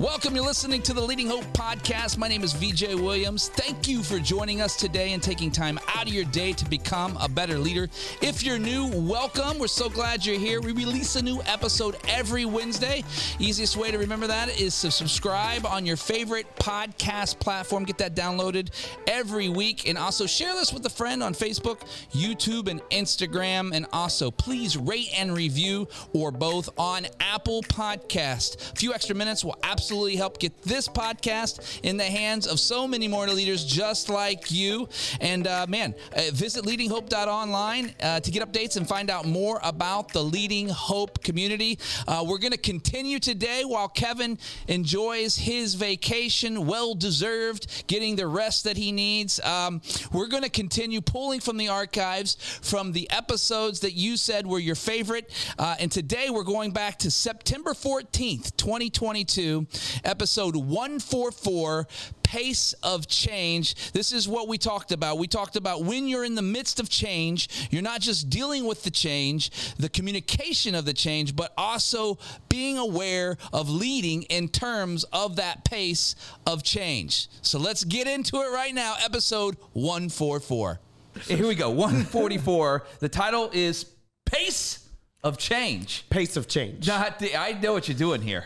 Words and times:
Welcome. 0.00 0.34
You're 0.34 0.46
listening 0.46 0.80
to 0.84 0.94
the 0.94 1.02
Leading 1.02 1.26
Hope 1.26 1.44
podcast. 1.52 2.16
My 2.16 2.26
name 2.26 2.42
is 2.42 2.54
VJ 2.54 2.94
Williams. 2.94 3.50
Thank 3.50 3.86
you 3.86 4.02
for 4.02 4.18
joining 4.18 4.62
us 4.62 4.74
today 4.74 5.12
and 5.12 5.22
taking 5.22 5.50
time 5.50 5.78
out 5.88 6.06
of 6.06 6.14
your 6.14 6.24
day 6.24 6.54
to 6.54 6.64
become 6.70 7.18
a 7.20 7.28
better 7.28 7.58
leader. 7.58 7.86
If 8.22 8.42
you're 8.42 8.58
new, 8.58 8.86
welcome. 8.86 9.58
We're 9.58 9.66
so 9.66 9.90
glad 9.90 10.24
you're 10.24 10.38
here. 10.38 10.62
We 10.62 10.72
release 10.72 11.16
a 11.16 11.22
new 11.22 11.42
episode 11.42 11.98
every 12.08 12.46
Wednesday. 12.46 13.04
Easiest 13.38 13.76
way 13.76 13.90
to 13.90 13.98
remember 13.98 14.26
that 14.26 14.58
is 14.58 14.80
to 14.80 14.90
subscribe 14.90 15.66
on 15.66 15.84
your 15.84 15.98
favorite 15.98 16.46
podcast 16.56 17.38
platform. 17.38 17.84
Get 17.84 17.98
that 17.98 18.16
downloaded 18.16 18.70
every 19.06 19.50
week. 19.50 19.86
And 19.86 19.98
also 19.98 20.24
share 20.24 20.54
this 20.54 20.72
with 20.72 20.86
a 20.86 20.90
friend 20.90 21.22
on 21.22 21.34
Facebook, 21.34 21.82
YouTube, 22.12 22.68
and 22.68 22.80
Instagram. 22.84 23.74
And 23.74 23.84
also, 23.92 24.30
please 24.30 24.78
rate 24.78 25.10
and 25.14 25.36
review 25.36 25.88
or 26.14 26.30
both 26.30 26.70
on 26.78 27.06
Apple 27.20 27.60
Podcast. 27.64 28.72
A 28.72 28.76
few 28.76 28.94
extra 28.94 29.14
minutes 29.14 29.44
will 29.44 29.58
absolutely 29.62 29.89
absolutely 29.90 30.14
help 30.14 30.38
get 30.38 30.62
this 30.62 30.86
podcast 30.86 31.80
in 31.82 31.96
the 31.96 32.04
hands 32.04 32.46
of 32.46 32.60
so 32.60 32.86
many 32.86 33.08
more 33.08 33.26
leaders 33.26 33.64
just 33.64 34.08
like 34.08 34.52
you. 34.52 34.88
And 35.20 35.48
uh, 35.48 35.66
man, 35.68 35.96
uh, 36.14 36.30
visit 36.32 36.64
leadinghope.online 36.64 37.92
uh, 38.00 38.20
to 38.20 38.30
get 38.30 38.48
updates 38.48 38.76
and 38.76 38.86
find 38.86 39.10
out 39.10 39.26
more 39.26 39.58
about 39.64 40.12
the 40.12 40.22
Leading 40.22 40.68
Hope 40.68 41.24
community. 41.24 41.76
Uh, 42.06 42.24
we're 42.24 42.38
going 42.38 42.52
to 42.52 42.56
continue 42.56 43.18
today 43.18 43.64
while 43.64 43.88
Kevin 43.88 44.38
enjoys 44.68 45.34
his 45.34 45.74
vacation, 45.74 46.68
well 46.68 46.94
deserved, 46.94 47.88
getting 47.88 48.14
the 48.14 48.28
rest 48.28 48.62
that 48.62 48.76
he 48.76 48.92
needs. 48.92 49.40
Um, 49.40 49.82
we're 50.12 50.28
going 50.28 50.44
to 50.44 50.50
continue 50.50 51.00
pulling 51.00 51.40
from 51.40 51.56
the 51.56 51.66
archives 51.66 52.36
from 52.62 52.92
the 52.92 53.10
episodes 53.10 53.80
that 53.80 53.94
you 53.94 54.16
said 54.16 54.46
were 54.46 54.60
your 54.60 54.76
favorite. 54.76 55.32
Uh, 55.58 55.74
and 55.80 55.90
today 55.90 56.30
we're 56.30 56.44
going 56.44 56.70
back 56.70 56.96
to 57.00 57.10
September 57.10 57.72
14th, 57.72 58.56
2022 58.56 59.66
episode 60.04 60.56
144 60.56 61.86
pace 62.30 62.74
of 62.84 63.08
change. 63.08 63.90
This 63.90 64.12
is 64.12 64.28
what 64.28 64.46
we 64.46 64.56
talked 64.56 64.92
about. 64.92 65.18
We 65.18 65.26
talked 65.26 65.56
about 65.56 65.82
when 65.82 66.06
you're 66.06 66.24
in 66.24 66.36
the 66.36 66.42
midst 66.42 66.78
of 66.78 66.88
change, 66.88 67.48
you're 67.70 67.82
not 67.82 68.00
just 68.00 68.30
dealing 68.30 68.64
with 68.66 68.84
the 68.84 68.90
change, 68.90 69.74
the 69.76 69.88
communication 69.88 70.76
of 70.76 70.84
the 70.84 70.92
change, 70.92 71.34
but 71.34 71.52
also 71.56 72.18
being 72.48 72.78
aware 72.78 73.36
of 73.52 73.68
leading 73.68 74.22
in 74.24 74.48
terms 74.48 75.02
of 75.12 75.36
that 75.36 75.64
pace 75.64 76.14
of 76.46 76.62
change. 76.62 77.28
So 77.42 77.58
let's 77.58 77.82
get 77.82 78.06
into 78.06 78.36
it 78.36 78.52
right 78.52 78.74
now. 78.74 78.94
Episode 79.04 79.56
144. 79.72 80.78
Here 81.26 81.46
we 81.46 81.56
go. 81.56 81.70
144. 81.70 82.86
the 83.00 83.08
title 83.08 83.50
is 83.52 83.86
Pace 84.24 84.88
of 85.24 85.36
Change. 85.36 86.04
Pace 86.10 86.36
of 86.36 86.46
change. 86.46 86.86
Not 86.86 87.18
the, 87.18 87.36
I 87.36 87.52
know 87.60 87.72
what 87.72 87.88
you're 87.88 87.98
doing 87.98 88.22
here. 88.22 88.44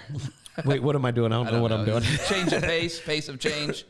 Wait, 0.64 0.82
what 0.82 0.94
am 0.94 1.04
I 1.04 1.10
doing? 1.10 1.32
I 1.32 1.42
don't, 1.42 1.52
know 1.52 1.62
what 1.62 1.72
I'm 1.72 1.84
doing. 1.84 2.02
change 2.28 2.52
of 2.52 2.62
pace, 2.64 3.00
pace 3.00 3.28
of 3.28 3.38
change. 3.38 3.84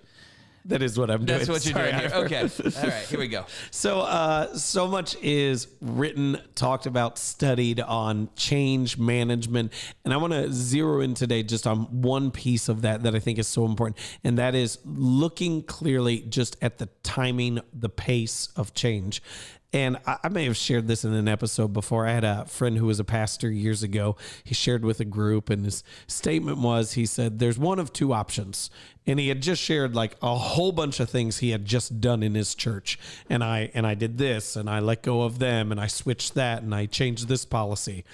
That 0.67 0.81
is 0.81 0.99
what 0.99 1.11
I'm 1.11 1.27
doing. 1.27 1.39
That's 1.39 1.51
what 1.51 1.65
you're 1.67 1.75
Sorry, 1.75 1.91
doing 1.91 2.01
here. 2.01 2.11
Okay. 2.25 2.41
All 2.41 2.89
right. 2.89 3.07
Here 3.07 3.19
we 3.19 3.29
go. 3.29 3.45
So, 3.71 4.01
uh, 4.01 4.57
so 4.57 4.87
much 4.87 5.15
is 5.21 5.69
written, 5.83 6.39
talked 6.55 6.87
about, 6.87 7.19
studied 7.19 7.81
on 7.81 8.31
change 8.35 8.97
management, 8.97 9.73
and 10.05 10.15
I 10.15 10.17
want 10.17 10.33
to 10.33 10.51
zero 10.51 11.01
in 11.01 11.13
today 11.13 11.43
just 11.43 11.67
on 11.67 12.01
one 12.03 12.31
piece 12.31 12.71
of 12.71 12.81
that 12.83 13.03
that 13.03 13.15
I 13.15 13.19
think 13.19 13.39
is 13.39 13.49
so 13.49 13.67
important, 13.67 13.99
and 14.23 14.39
that 14.39 14.55
is 14.55 14.79
looking 14.87 15.65
clearly 15.65 16.21
just 16.21 16.57
at 16.63 16.79
the 16.79 16.89
timing, 17.03 17.61
the 17.75 17.91
pace 17.91 18.49
of 18.57 18.73
change. 18.73 19.23
And 19.75 19.99
I, 20.07 20.19
I 20.23 20.29
may 20.29 20.45
have 20.45 20.57
shared 20.57 20.87
this 20.87 21.05
in 21.05 21.13
an 21.13 21.27
episode 21.27 21.73
before. 21.73 22.07
I 22.07 22.13
had 22.13 22.23
a 22.23 22.47
friend 22.47 22.79
who 22.79 22.87
was 22.87 23.01
a 23.01 23.05
pastor 23.05 23.51
years 23.51 23.83
ago. 23.83 24.17
He 24.45 24.55
shared 24.55 24.85
with 24.85 25.01
a 25.01 25.05
group, 25.05 25.51
and 25.51 25.65
his 25.65 25.83
statement 26.07 26.59
was 26.59 26.93
he 26.93 27.05
said, 27.05 27.41
There's 27.41 27.59
one 27.59 27.81
of 27.81 27.93
two 27.93 28.13
options. 28.13 28.71
And 29.07 29.19
he 29.19 29.29
had 29.29 29.43
just 29.43 29.61
shared 29.61 29.95
like 29.95 30.17
a 30.23 30.35
whole 30.35 30.73
bunch 30.73 30.99
of 30.99 31.11
things 31.11 31.39
he 31.39 31.51
had 31.51 31.67
just 31.67 32.01
done 32.01 32.23
in 32.23 32.35
his 32.35 32.55
church. 32.55 32.99
And 33.29 33.43
I 33.45 33.71
and 33.75 33.87
I 33.87 33.95
did 33.95 34.17
this 34.17 34.57
and 34.57 34.71
I 34.71 34.79
let 34.79 35.03
go 35.03 35.23
of 35.23 35.41
them 35.41 35.73
and 35.73 35.81
I 35.81 35.89
switched 35.89 36.35
that 36.35 36.63
and 36.63 36.75
I 36.75 36.87
changed 36.87 37.29
this 37.29 37.45
policy. 37.45 38.05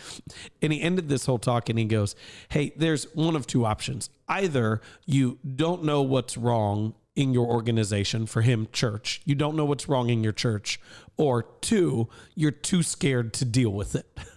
And 0.61 0.73
he 0.73 0.81
ended 0.81 1.09
this 1.09 1.27
whole 1.27 1.39
talk 1.39 1.69
and 1.69 1.79
he 1.79 1.85
goes, 1.85 2.17
Hey, 2.49 2.73
there's 2.75 3.05
one 3.15 3.37
of 3.37 3.47
two 3.47 3.67
options. 3.67 4.11
Either 4.29 4.81
you 5.07 5.39
don't 5.45 5.85
know 5.85 6.03
what's 6.03 6.37
wrong 6.37 6.95
in 7.17 7.35
your 7.35 7.47
organization, 7.47 8.27
for 8.27 8.43
him, 8.43 8.69
church. 8.73 9.21
You 9.25 9.35
don't 9.35 9.57
know 9.57 9.65
what's 9.65 9.89
wrong 9.89 10.11
in 10.11 10.23
your 10.23 10.33
church. 10.33 10.81
Or 11.17 11.43
two, 11.61 12.09
you're 12.35 12.51
too 12.51 12.83
scared 12.83 13.33
to 13.35 13.45
deal 13.45 13.71
with 13.71 13.95
it. 13.95 14.07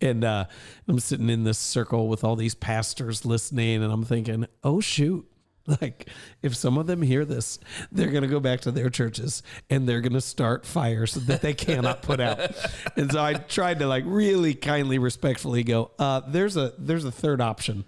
And 0.00 0.22
uh, 0.22 0.44
I'm 0.86 1.00
sitting 1.00 1.28
in 1.28 1.42
this 1.42 1.58
circle 1.58 2.06
with 2.06 2.22
all 2.22 2.36
these 2.36 2.54
pastors 2.54 3.24
listening, 3.24 3.82
and 3.82 3.92
I'm 3.92 4.04
thinking, 4.04 4.46
oh, 4.62 4.80
shoot. 4.80 5.26
Like, 5.82 6.08
if 6.40 6.56
some 6.56 6.78
of 6.78 6.86
them 6.86 7.02
hear 7.02 7.26
this, 7.26 7.58
they're 7.92 8.08
going 8.10 8.22
to 8.22 8.28
go 8.28 8.40
back 8.40 8.60
to 8.60 8.70
their 8.70 8.88
churches 8.88 9.42
and 9.68 9.86
they're 9.86 10.00
going 10.00 10.14
to 10.14 10.20
start 10.22 10.64
fires 10.64 11.12
that 11.12 11.42
they 11.42 11.52
cannot 11.52 12.00
put 12.00 12.20
out. 12.20 12.38
And 12.96 13.12
so 13.12 13.22
I 13.22 13.34
tried 13.34 13.80
to 13.80 13.86
like 13.86 14.04
really 14.06 14.54
kindly, 14.54 14.98
respectfully 14.98 15.62
go, 15.64 15.90
uh, 15.98 16.22
there's 16.26 16.56
a 16.56 16.72
there's 16.78 17.04
a 17.04 17.12
third 17.12 17.42
option. 17.42 17.84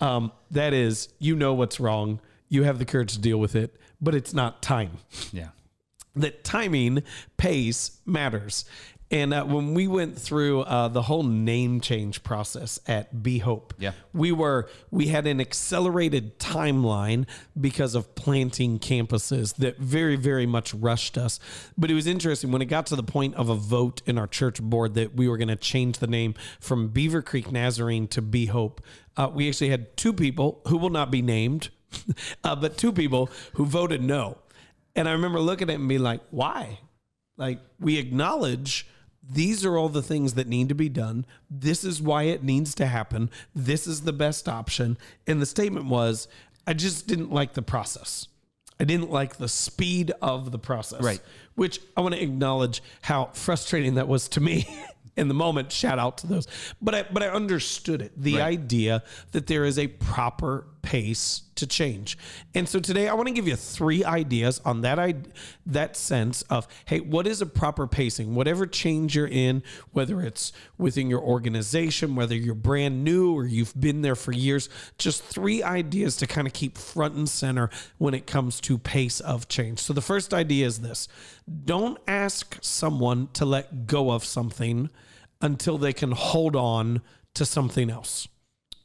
Um, 0.00 0.32
that 0.50 0.74
is, 0.74 1.08
you 1.18 1.34
know 1.34 1.54
what's 1.54 1.80
wrong. 1.80 2.20
You 2.48 2.62
have 2.64 2.78
the 2.78 2.84
courage 2.84 3.12
to 3.14 3.20
deal 3.20 3.38
with 3.38 3.54
it, 3.56 3.76
but 4.00 4.14
it's 4.14 4.32
not 4.34 4.62
time 4.62 4.98
Yeah. 5.32 5.48
that 6.14 6.44
timing, 6.44 7.02
pace 7.36 8.00
matters. 8.06 8.64
And 9.10 9.34
uh, 9.34 9.44
when 9.44 9.74
we 9.74 9.86
went 9.86 10.18
through 10.18 10.62
uh, 10.62 10.88
the 10.88 11.02
whole 11.02 11.22
name 11.22 11.80
change 11.80 12.22
process 12.24 12.80
at 12.88 13.22
Be 13.22 13.38
Hope, 13.38 13.74
Yeah. 13.78 13.92
we 14.12 14.32
were 14.32 14.68
we 14.90 15.08
had 15.08 15.26
an 15.26 15.40
accelerated 15.40 16.38
timeline 16.38 17.26
because 17.60 17.94
of 17.94 18.14
planting 18.14 18.78
campuses 18.78 19.54
that 19.56 19.78
very 19.78 20.16
very 20.16 20.46
much 20.46 20.72
rushed 20.74 21.16
us. 21.18 21.38
But 21.76 21.90
it 21.90 21.94
was 21.94 22.06
interesting 22.06 22.50
when 22.50 22.62
it 22.62 22.66
got 22.66 22.86
to 22.86 22.96
the 22.96 23.02
point 23.04 23.34
of 23.34 23.48
a 23.50 23.54
vote 23.54 24.00
in 24.06 24.18
our 24.18 24.26
church 24.26 24.60
board 24.62 24.94
that 24.94 25.14
we 25.14 25.28
were 25.28 25.36
going 25.36 25.48
to 25.48 25.56
change 25.56 25.98
the 25.98 26.06
name 26.08 26.34
from 26.58 26.88
Beaver 26.88 27.22
Creek 27.22 27.52
Nazarene 27.52 28.08
to 28.08 28.22
Be 28.22 28.46
Hope. 28.46 28.80
Uh, 29.16 29.30
we 29.32 29.48
actually 29.48 29.70
had 29.70 29.96
two 29.96 30.12
people 30.12 30.60
who 30.68 30.76
will 30.76 30.90
not 30.90 31.10
be 31.12 31.22
named, 31.22 31.68
uh, 32.44 32.56
but 32.56 32.76
two 32.76 32.92
people 32.92 33.30
who 33.54 33.64
voted 33.64 34.02
no. 34.02 34.38
And 34.96 35.08
I 35.08 35.12
remember 35.12 35.40
looking 35.40 35.68
at 35.68 35.72
it 35.74 35.80
and 35.80 35.88
being 35.88 36.02
like, 36.02 36.20
why? 36.30 36.78
Like, 37.36 37.60
we 37.80 37.98
acknowledge 37.98 38.86
these 39.28 39.64
are 39.64 39.76
all 39.76 39.88
the 39.88 40.02
things 40.02 40.34
that 40.34 40.46
need 40.46 40.68
to 40.68 40.74
be 40.74 40.88
done. 40.88 41.26
This 41.50 41.82
is 41.82 42.00
why 42.00 42.24
it 42.24 42.44
needs 42.44 42.74
to 42.76 42.86
happen. 42.86 43.30
This 43.54 43.86
is 43.86 44.02
the 44.02 44.12
best 44.12 44.48
option. 44.48 44.96
And 45.26 45.40
the 45.42 45.46
statement 45.46 45.86
was, 45.86 46.28
I 46.66 46.74
just 46.74 47.06
didn't 47.06 47.32
like 47.32 47.54
the 47.54 47.62
process. 47.62 48.28
I 48.78 48.84
didn't 48.84 49.10
like 49.10 49.36
the 49.36 49.48
speed 49.48 50.12
of 50.20 50.50
the 50.52 50.58
process. 50.58 51.00
Right. 51.02 51.20
Which 51.54 51.80
I 51.96 52.00
want 52.02 52.14
to 52.14 52.22
acknowledge 52.22 52.82
how 53.02 53.30
frustrating 53.32 53.94
that 53.94 54.08
was 54.08 54.28
to 54.30 54.40
me 54.40 54.66
in 55.16 55.28
the 55.28 55.34
moment. 55.34 55.72
Shout 55.72 55.98
out 55.98 56.18
to 56.18 56.26
those. 56.26 56.46
But 56.82 56.94
I 56.94 57.02
but 57.04 57.22
I 57.22 57.28
understood 57.28 58.02
it. 58.02 58.12
The 58.16 58.34
Right. 58.36 58.42
idea 58.42 59.04
that 59.32 59.46
there 59.46 59.64
is 59.64 59.78
a 59.78 59.86
proper 59.86 60.66
pace 60.84 61.44
to 61.54 61.66
change. 61.66 62.18
And 62.54 62.68
so 62.68 62.78
today 62.78 63.08
I 63.08 63.14
want 63.14 63.28
to 63.28 63.34
give 63.34 63.48
you 63.48 63.56
three 63.56 64.04
ideas 64.04 64.60
on 64.64 64.82
that 64.82 64.98
I 64.98 65.14
that 65.64 65.96
sense 65.96 66.42
of 66.42 66.68
hey, 66.84 67.00
what 67.00 67.26
is 67.26 67.40
a 67.40 67.46
proper 67.46 67.86
pacing? 67.86 68.34
Whatever 68.34 68.66
change 68.66 69.16
you're 69.16 69.26
in, 69.26 69.62
whether 69.92 70.20
it's 70.20 70.52
within 70.76 71.08
your 71.08 71.22
organization, 71.22 72.16
whether 72.16 72.34
you're 72.34 72.54
brand 72.54 73.02
new 73.02 73.32
or 73.32 73.46
you've 73.46 73.78
been 73.80 74.02
there 74.02 74.14
for 74.14 74.32
years, 74.32 74.68
just 74.98 75.24
three 75.24 75.62
ideas 75.62 76.16
to 76.18 76.26
kind 76.26 76.46
of 76.46 76.52
keep 76.52 76.76
front 76.76 77.14
and 77.14 77.28
center 77.28 77.70
when 77.96 78.12
it 78.12 78.26
comes 78.26 78.60
to 78.60 78.76
pace 78.76 79.20
of 79.20 79.48
change. 79.48 79.78
So 79.78 79.94
the 79.94 80.02
first 80.02 80.34
idea 80.34 80.66
is 80.66 80.80
this. 80.80 81.08
Don't 81.64 81.98
ask 82.06 82.58
someone 82.60 83.28
to 83.32 83.46
let 83.46 83.86
go 83.86 84.10
of 84.10 84.24
something 84.24 84.90
until 85.40 85.78
they 85.78 85.94
can 85.94 86.12
hold 86.12 86.54
on 86.54 87.00
to 87.34 87.46
something 87.46 87.90
else. 87.90 88.28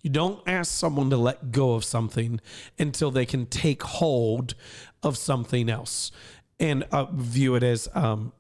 You 0.09 0.13
don't 0.13 0.41
ask 0.47 0.71
someone 0.71 1.11
to 1.11 1.17
let 1.17 1.51
go 1.51 1.73
of 1.73 1.83
something 1.83 2.41
until 2.79 3.11
they 3.11 3.27
can 3.27 3.45
take 3.45 3.83
hold 3.83 4.55
of 5.03 5.19
something 5.19 5.69
else. 5.69 6.11
And 6.59 6.83
uh, 6.91 7.05
view 7.13 7.53
it 7.53 7.61
as 7.61 7.87
um, 7.93 8.33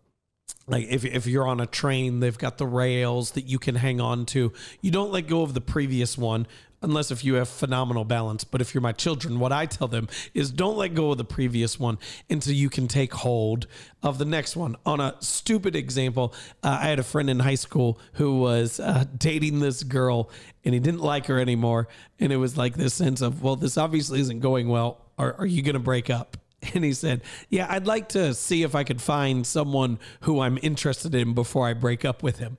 like 0.69 0.87
if, 0.89 1.03
if 1.03 1.25
you're 1.27 1.47
on 1.47 1.59
a 1.59 1.65
train, 1.65 2.19
they've 2.19 2.37
got 2.37 2.57
the 2.57 2.67
rails 2.67 3.31
that 3.31 3.45
you 3.45 3.59
can 3.59 3.75
hang 3.75 3.99
on 3.99 4.25
to. 4.27 4.53
You 4.81 4.91
don't 4.91 5.11
let 5.11 5.27
go 5.27 5.41
of 5.41 5.53
the 5.53 5.61
previous 5.61 6.17
one 6.17 6.47
unless 6.81 7.11
if 7.11 7.23
you 7.25 7.33
have 7.35 7.49
phenomenal 7.49 8.05
balance. 8.05 8.43
But 8.43 8.61
if 8.61 8.73
you're 8.73 8.81
my 8.81 8.91
children, 8.91 9.39
what 9.39 9.51
I 9.51 9.65
tell 9.65 9.87
them 9.87 10.07
is 10.33 10.51
don't 10.51 10.77
let 10.77 10.93
go 10.93 11.11
of 11.11 11.17
the 11.17 11.25
previous 11.25 11.79
one 11.79 11.97
until 12.29 12.53
you 12.53 12.69
can 12.69 12.87
take 12.87 13.13
hold 13.13 13.67
of 14.01 14.17
the 14.17 14.25
next 14.25 14.55
one. 14.55 14.75
On 14.85 14.99
a 14.99 15.15
stupid 15.19 15.75
example, 15.75 16.33
uh, 16.63 16.77
I 16.81 16.87
had 16.87 16.99
a 16.99 17.03
friend 17.03 17.29
in 17.29 17.39
high 17.39 17.55
school 17.55 17.99
who 18.13 18.39
was 18.39 18.79
uh, 18.79 19.05
dating 19.17 19.59
this 19.59 19.83
girl 19.83 20.29
and 20.63 20.73
he 20.73 20.79
didn't 20.79 21.01
like 21.01 21.25
her 21.25 21.39
anymore. 21.39 21.87
And 22.19 22.31
it 22.31 22.37
was 22.37 22.57
like 22.57 22.75
this 22.75 22.93
sense 22.93 23.21
of, 23.21 23.41
well, 23.41 23.55
this 23.55 23.77
obviously 23.77 24.19
isn't 24.21 24.39
going 24.39 24.69
well. 24.69 25.05
Are, 25.17 25.33
are 25.39 25.45
you 25.45 25.61
going 25.61 25.73
to 25.73 25.79
break 25.79 26.09
up? 26.09 26.37
And 26.73 26.83
he 26.83 26.93
said, 26.93 27.21
Yeah, 27.49 27.67
I'd 27.69 27.87
like 27.87 28.09
to 28.09 28.33
see 28.33 28.63
if 28.63 28.75
I 28.75 28.83
could 28.83 29.01
find 29.01 29.47
someone 29.47 29.99
who 30.21 30.41
I'm 30.41 30.59
interested 30.61 31.15
in 31.15 31.33
before 31.33 31.67
I 31.67 31.73
break 31.73 32.03
up 32.03 32.21
with 32.21 32.39
him. 32.39 32.57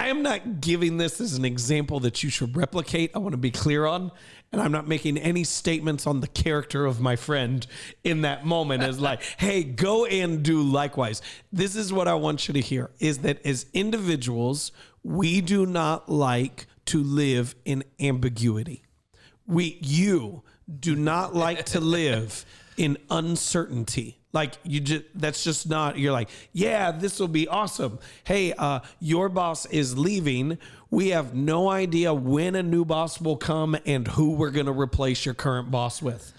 I 0.00 0.08
am 0.08 0.22
not 0.22 0.62
giving 0.62 0.96
this 0.96 1.20
as 1.20 1.34
an 1.34 1.44
example 1.44 2.00
that 2.00 2.22
you 2.22 2.30
should 2.30 2.56
replicate. 2.56 3.10
I 3.14 3.18
want 3.18 3.34
to 3.34 3.38
be 3.38 3.50
clear 3.50 3.84
on. 3.84 4.10
And 4.50 4.60
I'm 4.60 4.72
not 4.72 4.88
making 4.88 5.18
any 5.18 5.44
statements 5.44 6.06
on 6.06 6.20
the 6.20 6.26
character 6.26 6.86
of 6.86 7.00
my 7.00 7.16
friend 7.16 7.66
in 8.02 8.22
that 8.22 8.46
moment 8.46 8.82
as 8.82 8.98
like, 8.98 9.22
hey, 9.38 9.62
go 9.62 10.06
and 10.06 10.42
do 10.42 10.62
likewise. 10.62 11.20
This 11.52 11.76
is 11.76 11.92
what 11.92 12.08
I 12.08 12.14
want 12.14 12.48
you 12.48 12.54
to 12.54 12.60
hear 12.60 12.90
is 12.98 13.18
that 13.18 13.44
as 13.44 13.66
individuals, 13.74 14.72
we 15.02 15.42
do 15.42 15.66
not 15.66 16.08
like 16.08 16.66
to 16.86 17.02
live 17.02 17.54
in 17.66 17.84
ambiguity. 18.00 18.82
We 19.46 19.78
you 19.82 20.42
do 20.78 20.96
not 20.96 21.34
like 21.34 21.66
to 21.66 21.80
live 21.80 22.44
in 22.80 22.96
uncertainty. 23.10 24.16
Like 24.32 24.54
you 24.64 24.80
just 24.80 25.04
that's 25.14 25.44
just 25.44 25.68
not 25.68 25.98
you're 25.98 26.12
like, 26.12 26.30
yeah, 26.52 26.92
this 26.92 27.20
will 27.20 27.28
be 27.28 27.46
awesome. 27.46 27.98
Hey, 28.24 28.54
uh 28.54 28.80
your 29.00 29.28
boss 29.28 29.66
is 29.66 29.98
leaving. 29.98 30.56
We 30.90 31.08
have 31.08 31.34
no 31.34 31.68
idea 31.68 32.14
when 32.14 32.54
a 32.56 32.62
new 32.62 32.86
boss 32.86 33.20
will 33.20 33.36
come 33.36 33.76
and 33.84 34.08
who 34.08 34.32
we're 34.32 34.50
going 34.50 34.66
to 34.66 34.72
replace 34.72 35.24
your 35.24 35.34
current 35.34 35.70
boss 35.70 36.00
with. 36.00 36.32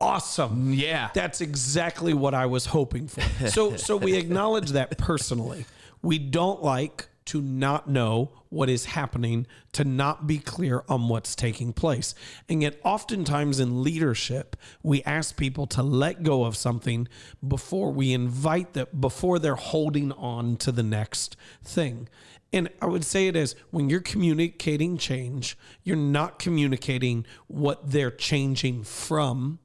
Awesome. 0.00 0.72
Yeah. 0.72 1.10
That's 1.12 1.40
exactly 1.40 2.14
what 2.14 2.32
I 2.32 2.46
was 2.46 2.66
hoping 2.66 3.08
for. 3.08 3.48
So 3.48 3.76
so 3.76 3.96
we 3.96 4.14
acknowledge 4.14 4.70
that 4.70 4.96
personally. 4.96 5.66
We 6.02 6.18
don't 6.18 6.62
like 6.62 7.08
to 7.26 7.42
not 7.42 7.88
know 7.88 8.32
what 8.48 8.70
is 8.70 8.86
happening, 8.86 9.46
to 9.72 9.84
not 9.84 10.26
be 10.26 10.38
clear 10.38 10.84
on 10.88 11.08
what's 11.08 11.34
taking 11.34 11.72
place. 11.72 12.14
And 12.48 12.62
yet, 12.62 12.80
oftentimes 12.84 13.60
in 13.60 13.82
leadership, 13.82 14.56
we 14.82 15.02
ask 15.02 15.36
people 15.36 15.66
to 15.68 15.82
let 15.82 16.22
go 16.22 16.44
of 16.44 16.56
something 16.56 17.08
before 17.46 17.92
we 17.92 18.12
invite 18.12 18.72
them, 18.72 18.86
before 18.98 19.38
they're 19.38 19.56
holding 19.56 20.12
on 20.12 20.56
to 20.58 20.72
the 20.72 20.82
next 20.82 21.36
thing. 21.62 22.08
And 22.52 22.70
I 22.80 22.86
would 22.86 23.04
say 23.04 23.26
it 23.26 23.36
is 23.36 23.54
when 23.70 23.90
you're 23.90 24.00
communicating 24.00 24.96
change, 24.96 25.58
you're 25.82 25.96
not 25.96 26.38
communicating 26.38 27.26
what 27.48 27.90
they're 27.90 28.10
changing 28.10 28.84
from 28.84 29.58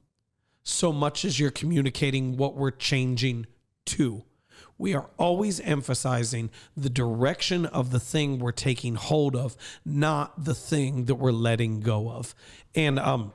so 0.64 0.92
much 0.92 1.24
as 1.24 1.40
you're 1.40 1.50
communicating 1.50 2.36
what 2.36 2.54
we're 2.54 2.70
changing 2.70 3.46
to 3.84 4.24
we 4.78 4.94
are 4.94 5.08
always 5.18 5.60
emphasizing 5.60 6.50
the 6.76 6.90
direction 6.90 7.66
of 7.66 7.90
the 7.90 8.00
thing 8.00 8.38
we're 8.38 8.52
taking 8.52 8.94
hold 8.94 9.36
of, 9.36 9.56
not 9.84 10.44
the 10.44 10.54
thing 10.54 11.04
that 11.04 11.16
we're 11.16 11.32
letting 11.32 11.80
go 11.80 12.10
of. 12.10 12.34
And 12.74 12.98
um, 12.98 13.32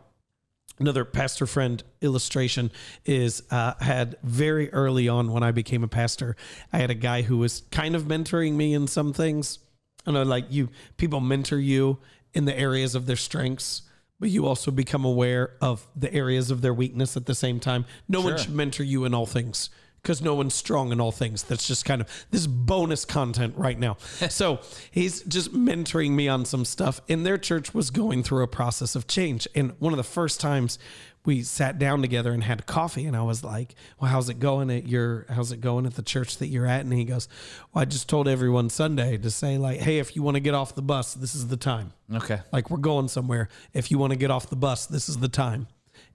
another 0.80 1.06
pastor 1.06 1.46
friend 1.46 1.84
illustration 2.02 2.72
is 3.06 3.44
uh, 3.52 3.74
had 3.80 4.18
very 4.24 4.72
early 4.74 5.08
on 5.08 5.32
when 5.32 5.44
I 5.44 5.52
became 5.52 5.84
a 5.84 5.88
pastor, 5.88 6.36
I 6.74 6.80
had 6.80 6.90
a 6.90 6.96
guy 6.96 7.22
who 7.22 7.38
was 7.38 7.62
kind 7.72 7.96
of 7.96 8.04
mentoring 8.04 8.54
me 8.54 8.74
in 8.74 8.88
some 8.88 9.14
things. 9.14 9.60
I 10.06 10.12
know, 10.12 10.24
like 10.24 10.46
you, 10.50 10.70
people 10.98 11.20
mentor 11.20 11.60
you 11.60 12.00
in 12.34 12.46
the 12.46 12.58
areas 12.58 12.96
of 12.96 13.06
their 13.06 13.16
strengths 13.16 13.84
but 14.20 14.30
you 14.30 14.48
also 14.48 14.72
become 14.72 15.06
aware 15.06 15.52
of 15.62 15.88
the 15.96 16.12
areas 16.12 16.50
of 16.50 16.62
their 16.62 16.74
weakness 16.74 17.16
at 17.16 17.28
the 17.28 17.36
same 17.36 17.60
time. 17.60 17.86
No 18.08 18.22
sure. 18.22 18.32
one 18.32 18.40
should 18.40 18.56
mentor 18.56 18.82
you 18.84 19.06
in 19.06 19.14
all 19.14 19.28
things 19.28 19.70
because 20.08 20.22
no 20.22 20.34
one's 20.34 20.54
strong 20.54 20.94
in 20.94 21.02
all 21.02 21.12
things. 21.12 21.44
That's 21.44 21.68
just 21.68 21.84
kind 21.84 22.00
of 22.00 22.26
this 22.32 22.48
bonus 22.48 23.04
content 23.04 23.56
right 23.58 23.78
now. 23.78 23.98
so 24.30 24.62
he's 24.90 25.22
just 25.24 25.54
mentoring 25.54 26.12
me 26.12 26.30
on 26.30 26.46
some 26.46 26.64
stuff. 26.64 27.02
And 27.10 27.26
their 27.26 27.38
church 27.38 27.74
was 27.74 27.90
going 27.90 28.24
through 28.24 28.42
a 28.44 28.48
process 28.48 28.96
of 28.96 29.08
change. 29.08 29.50
And 29.54 29.74
one 29.80 29.92
of 29.92 29.98
the 29.98 30.06
first 30.06 30.40
times 30.40 30.80
we 31.26 31.44
sat 31.44 31.78
down 31.78 32.02
together 32.02 32.32
and 32.32 32.42
had 32.42 32.66
coffee, 32.66 33.06
and 33.06 33.18
I 33.18 33.22
was 33.22 33.44
like, 33.44 33.76
"Well, 34.00 34.10
how's 34.10 34.30
it 34.30 34.40
going 34.40 34.70
at 34.72 34.88
your? 34.88 35.26
How's 35.28 35.52
it 35.52 35.60
going 35.60 35.86
at 35.86 35.96
the 35.96 36.02
church 36.02 36.38
that 36.38 36.48
you're 36.48 36.66
at?" 36.66 36.86
And 36.86 36.94
he 36.94 37.04
goes, 37.04 37.28
"Well, 37.74 37.82
I 37.82 37.86
just 37.86 38.08
told 38.08 38.30
everyone 38.30 38.70
Sunday 38.70 39.18
to 39.18 39.30
say 39.30 39.58
like, 39.58 39.82
hey, 39.82 40.00
if 40.00 40.16
you 40.16 40.22
want 40.24 40.36
to 40.36 40.40
get 40.40 40.54
off 40.54 40.74
the 40.74 40.82
bus, 40.82 41.16
this 41.16 41.36
is 41.36 41.48
the 41.48 41.58
time. 41.58 41.92
Okay, 42.14 42.40
like 42.54 42.70
we're 42.70 42.78
going 42.78 43.10
somewhere. 43.10 43.50
If 43.74 43.92
you 43.92 43.98
want 43.98 44.14
to 44.14 44.18
get 44.18 44.32
off 44.32 44.50
the 44.50 44.56
bus, 44.56 44.86
this 44.86 45.10
is 45.10 45.18
the 45.18 45.28
time." 45.28 45.68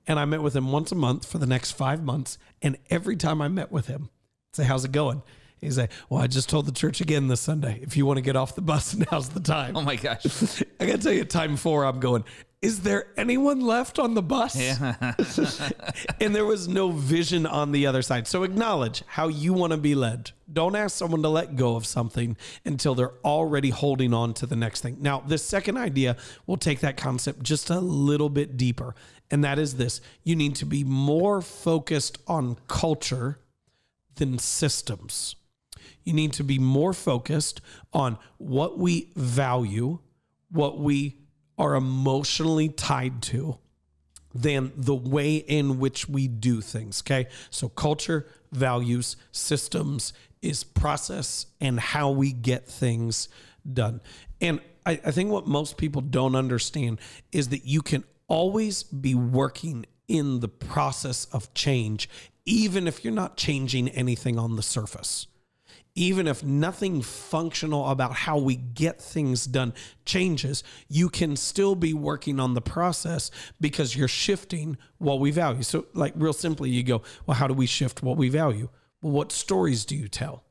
And 0.07 0.19
I 0.19 0.25
met 0.25 0.43
with 0.43 0.57
him 0.57 0.73
once 0.73 0.93
a 0.93 0.97
month 0.97 1.27
for 1.27 1.39
the 1.39 1.47
next 1.47 1.73
five 1.73 2.03
months. 2.03 2.39
And 2.61 2.77
every 2.91 3.17
time 3.17 3.41
I 3.41 3.49
met 3.49 3.71
with 3.71 3.87
him, 3.87 4.11
I'd 4.53 4.57
say, 4.57 4.65
How's 4.65 4.85
it 4.85 4.93
going? 4.93 5.23
He's 5.63 5.79
like, 5.79 5.93
Well, 6.11 6.21
I 6.21 6.27
just 6.27 6.49
told 6.49 6.67
the 6.67 6.73
church 6.73 7.01
again 7.01 7.29
this 7.29 7.41
Sunday. 7.41 7.79
If 7.83 7.97
you 7.97 8.05
want 8.05 8.19
to 8.19 8.23
get 8.23 8.37
off 8.37 8.55
the 8.55 8.63
bus, 8.63 8.95
now's 9.13 9.29
the 9.31 9.41
time. 9.41 9.77
Oh 9.77 9.83
my 9.83 9.97
gosh. 9.97 10.25
I 10.81 10.87
got 10.87 10.97
to 10.97 11.03
tell 11.03 11.13
you, 11.13 11.25
time 11.25 11.57
four, 11.57 11.85
I'm 11.85 12.01
going, 12.01 12.25
Is 12.61 12.81
there 12.81 13.07
anyone 13.17 13.61
left 13.61 14.01
on 14.01 14.15
the 14.15 14.23
bus? 14.23 14.57
Yeah. 14.57 15.15
and 16.21 16.35
there 16.35 16.45
was 16.45 16.67
no 16.67 16.91
vision 16.91 17.47
on 17.47 17.71
the 17.71 17.87
other 17.87 18.03
side. 18.03 18.27
So 18.27 18.43
acknowledge 18.43 19.05
how 19.07 19.29
you 19.29 19.53
want 19.53 19.71
to 19.71 19.79
be 19.79 19.95
led. 19.95 20.33
Don't 20.53 20.75
ask 20.75 20.97
someone 20.97 21.23
to 21.23 21.29
let 21.29 21.55
go 21.55 21.77
of 21.77 21.87
something 21.87 22.37
until 22.65 22.97
they're 22.97 23.15
already 23.25 23.71
holding 23.71 24.13
on 24.13 24.35
to 24.35 24.47
the 24.47 24.57
next 24.57 24.81
thing. 24.81 24.97
Now, 25.01 25.21
the 25.21 25.39
second 25.39 25.77
idea 25.77 26.17
will 26.47 26.59
take 26.59 26.81
that 26.81 26.97
concept 26.97 27.43
just 27.43 27.71
a 27.71 27.81
little 27.81 28.29
bit 28.29 28.57
deeper 28.57 28.95
and 29.33 29.43
that 29.43 29.59
is 29.59 29.75
this 29.75 30.01
you 30.23 30.37
need 30.37 30.55
to 30.57 30.67
be 30.67 30.85
more 30.85 31.43
focused 31.43 32.19
on 32.29 32.59
culture 32.69 33.41
than 34.17 34.39
systems. 34.39 35.35
You 36.05 36.13
need 36.13 36.33
to 36.35 36.45
be 36.45 36.59
more 36.59 36.93
focused 36.93 37.61
on 37.93 38.19
what 38.37 38.79
we 38.79 39.11
value, 39.17 39.99
what 40.51 40.79
we 40.79 41.19
are 41.59 41.75
emotionally 41.75 42.69
tied 42.69 43.23
to, 43.23 43.59
than 44.35 44.73
the 44.77 44.95
way 44.95 45.37
in 45.37 45.79
which 45.79 46.09
we 46.09 46.29
do 46.29 46.61
things. 46.61 47.03
Okay. 47.03 47.29
So, 47.51 47.69
culture, 47.69 48.27
values, 48.51 49.17
systems 49.31 50.13
is 50.43 50.65
process 50.65 51.47
and 51.61 51.79
how 51.79 52.11
we 52.11 52.33
get 52.33 52.67
things 52.67 53.29
done. 53.71 54.01
And 54.41 54.61
I, 54.85 55.01
I 55.05 55.11
think 55.13 55.31
what 55.31 55.47
most 55.47 55.77
people 55.77 56.03
don't 56.03 56.35
understand 56.35 57.01
is 57.31 57.49
that 57.49 57.65
you 57.65 57.81
can 57.81 58.05
always 58.33 58.83
be 58.83 59.15
working 59.15 59.85
in 60.09 60.41
the 60.41 60.49
process 60.49 61.27
of 61.27 61.53
change, 61.53 62.09
even 62.47 62.89
if 62.89 63.05
you're 63.05 63.13
not 63.13 63.37
changing 63.37 63.91
anything 63.91 64.39
on 64.39 64.57
the 64.57 64.63
surface. 64.63 65.27
Even 65.95 66.27
if 66.27 66.43
nothing 66.43 67.03
functional 67.03 67.91
about 67.91 68.15
how 68.15 68.39
we 68.39 68.57
get 68.57 69.03
things 69.03 69.45
done 69.45 69.75
changes, 70.07 70.65
you 70.89 71.11
can 71.11 71.37
still 71.37 71.75
be 71.75 71.93
working 71.93 72.41
on 72.41 72.55
the 72.55 72.63
process 72.63 73.31
because 73.61 73.95
you're 73.95 74.09
shifting 74.09 74.79
what 74.97 75.21
we 75.21 75.31
value. 75.31 75.63
So, 75.63 75.85
like, 75.93 76.15
real 76.17 76.33
simply, 76.33 76.71
you 76.71 76.83
go, 76.83 77.03
Well, 77.27 77.37
how 77.37 77.47
do 77.47 77.53
we 77.53 77.67
shift 77.67 78.03
what 78.03 78.17
we 78.17 78.31
value? 78.31 78.71
Well, 79.03 79.13
what 79.13 79.31
stories 79.31 79.85
do 79.85 79.95
you 79.95 80.09
tell? 80.09 80.43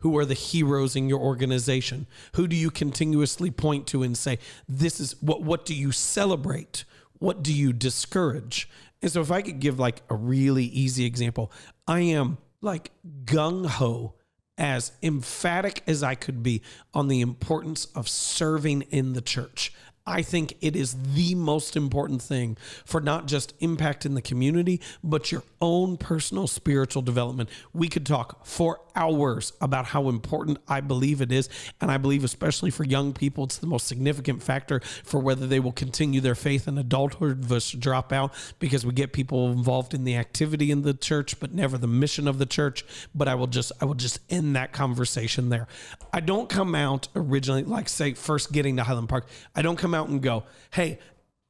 Who 0.00 0.18
are 0.18 0.26
the 0.26 0.34
heroes 0.34 0.94
in 0.94 1.08
your 1.08 1.20
organization? 1.20 2.06
Who 2.34 2.46
do 2.46 2.54
you 2.54 2.70
continuously 2.70 3.50
point 3.50 3.86
to 3.86 4.02
and 4.02 4.18
say, 4.18 4.38
This 4.68 5.00
is 5.00 5.16
what, 5.22 5.42
what 5.42 5.64
do 5.64 5.74
you 5.74 5.90
celebrate? 5.90 6.84
What 7.20 7.42
do 7.42 7.54
you 7.54 7.72
discourage? 7.72 8.68
And 9.00 9.10
so, 9.10 9.20
if 9.20 9.30
I 9.30 9.40
could 9.40 9.60
give 9.60 9.78
like 9.78 10.02
a 10.10 10.16
really 10.16 10.64
easy 10.64 11.04
example, 11.04 11.52
I 11.86 12.00
am 12.00 12.38
like 12.60 12.90
gung 13.24 13.66
ho, 13.66 14.14
as 14.58 14.92
emphatic 15.02 15.82
as 15.86 16.02
I 16.02 16.14
could 16.14 16.42
be 16.42 16.60
on 16.92 17.08
the 17.08 17.20
importance 17.20 17.86
of 17.94 18.08
serving 18.08 18.82
in 18.82 19.14
the 19.14 19.22
church. 19.22 19.72
I 20.10 20.22
think 20.22 20.56
it 20.60 20.74
is 20.74 20.96
the 21.14 21.36
most 21.36 21.76
important 21.76 22.20
thing 22.20 22.56
for 22.84 23.00
not 23.00 23.26
just 23.26 23.54
impact 23.60 24.04
in 24.04 24.14
the 24.14 24.22
community, 24.22 24.80
but 25.04 25.30
your 25.30 25.44
own 25.60 25.96
personal 25.96 26.48
spiritual 26.48 27.02
development. 27.02 27.48
We 27.72 27.88
could 27.88 28.04
talk 28.04 28.44
for 28.44 28.80
hours 28.96 29.52
about 29.60 29.86
how 29.86 30.08
important 30.08 30.58
I 30.66 30.80
believe 30.80 31.20
it 31.20 31.30
is. 31.30 31.48
And 31.80 31.90
I 31.92 31.96
believe, 31.96 32.24
especially 32.24 32.70
for 32.70 32.82
young 32.84 33.12
people, 33.12 33.44
it's 33.44 33.58
the 33.58 33.68
most 33.68 33.86
significant 33.86 34.42
factor 34.42 34.80
for 35.04 35.20
whether 35.20 35.46
they 35.46 35.60
will 35.60 35.72
continue 35.72 36.20
their 36.20 36.34
faith 36.34 36.66
in 36.66 36.76
adulthood 36.76 37.44
versus 37.44 37.78
drop 37.78 38.12
out 38.12 38.32
because 38.58 38.84
we 38.84 38.92
get 38.92 39.12
people 39.12 39.52
involved 39.52 39.94
in 39.94 40.02
the 40.02 40.16
activity 40.16 40.70
in 40.70 40.82
the 40.82 40.94
church, 40.94 41.38
but 41.38 41.54
never 41.54 41.78
the 41.78 41.86
mission 41.86 42.26
of 42.26 42.38
the 42.38 42.46
church. 42.46 42.84
But 43.14 43.28
I 43.28 43.36
will 43.36 43.46
just, 43.46 43.70
I 43.80 43.84
will 43.84 43.94
just 43.94 44.18
end 44.28 44.56
that 44.56 44.72
conversation 44.72 45.50
there. 45.50 45.68
I 46.12 46.20
don't 46.20 46.48
come 46.48 46.74
out 46.74 47.08
originally, 47.14 47.62
like 47.62 47.88
say, 47.88 48.14
first 48.14 48.52
getting 48.52 48.76
to 48.76 48.82
Highland 48.82 49.08
Park, 49.08 49.26
I 49.54 49.62
don't 49.62 49.76
come 49.76 49.94
out 49.94 49.99
out 50.00 50.08
and 50.08 50.22
go, 50.22 50.44
hey, 50.70 50.98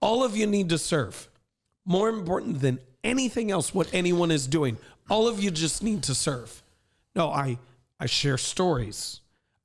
all 0.00 0.24
of 0.24 0.36
you 0.36 0.46
need 0.46 0.68
to 0.70 0.78
serve. 0.78 1.28
More 1.84 2.08
important 2.08 2.60
than 2.60 2.80
anything 3.04 3.50
else, 3.50 3.74
what 3.74 3.88
anyone 3.92 4.30
is 4.30 4.46
doing, 4.46 4.76
all 5.08 5.28
of 5.28 5.42
you 5.42 5.50
just 5.50 5.82
need 5.82 6.02
to 6.04 6.14
serve. 6.14 6.62
No, 7.14 7.30
I, 7.30 7.58
I 7.98 8.06
share 8.06 8.38
stories. 8.38 9.20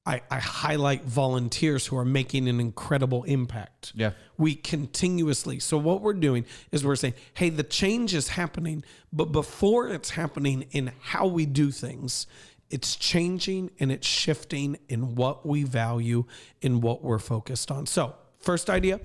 I, 0.08 0.22
I 0.30 0.40
highlight 0.40 1.04
volunteers 1.04 1.88
who 1.88 1.98
are 1.98 2.06
making 2.06 2.48
an 2.48 2.60
incredible 2.60 3.24
impact. 3.24 3.92
Yeah. 3.96 4.12
We 4.38 4.54
continuously. 4.56 5.60
So, 5.60 5.78
what 5.78 6.02
we're 6.02 6.14
doing 6.14 6.46
is 6.72 6.86
we're 6.86 6.96
saying, 6.96 7.16
hey, 7.34 7.50
the 7.50 7.64
change 7.64 8.14
is 8.14 8.30
happening, 8.30 8.84
but 9.12 9.32
before 9.32 9.88
it's 9.88 10.12
happening 10.12 10.68
in 10.72 10.92
how 11.02 11.26
we 11.26 11.48
do 11.48 11.72
things, 11.72 12.28
it's 12.70 12.96
changing 12.96 13.72
and 13.80 13.92
it's 13.92 14.08
shifting 14.08 14.78
in 14.90 15.16
what 15.16 15.46
we 15.46 15.64
value, 15.64 16.26
in 16.62 16.82
what 16.82 17.04
we're 17.04 17.20
focused 17.20 17.72
on. 17.72 17.88
So, 17.88 18.16
First 18.46 18.70
idea 18.70 19.00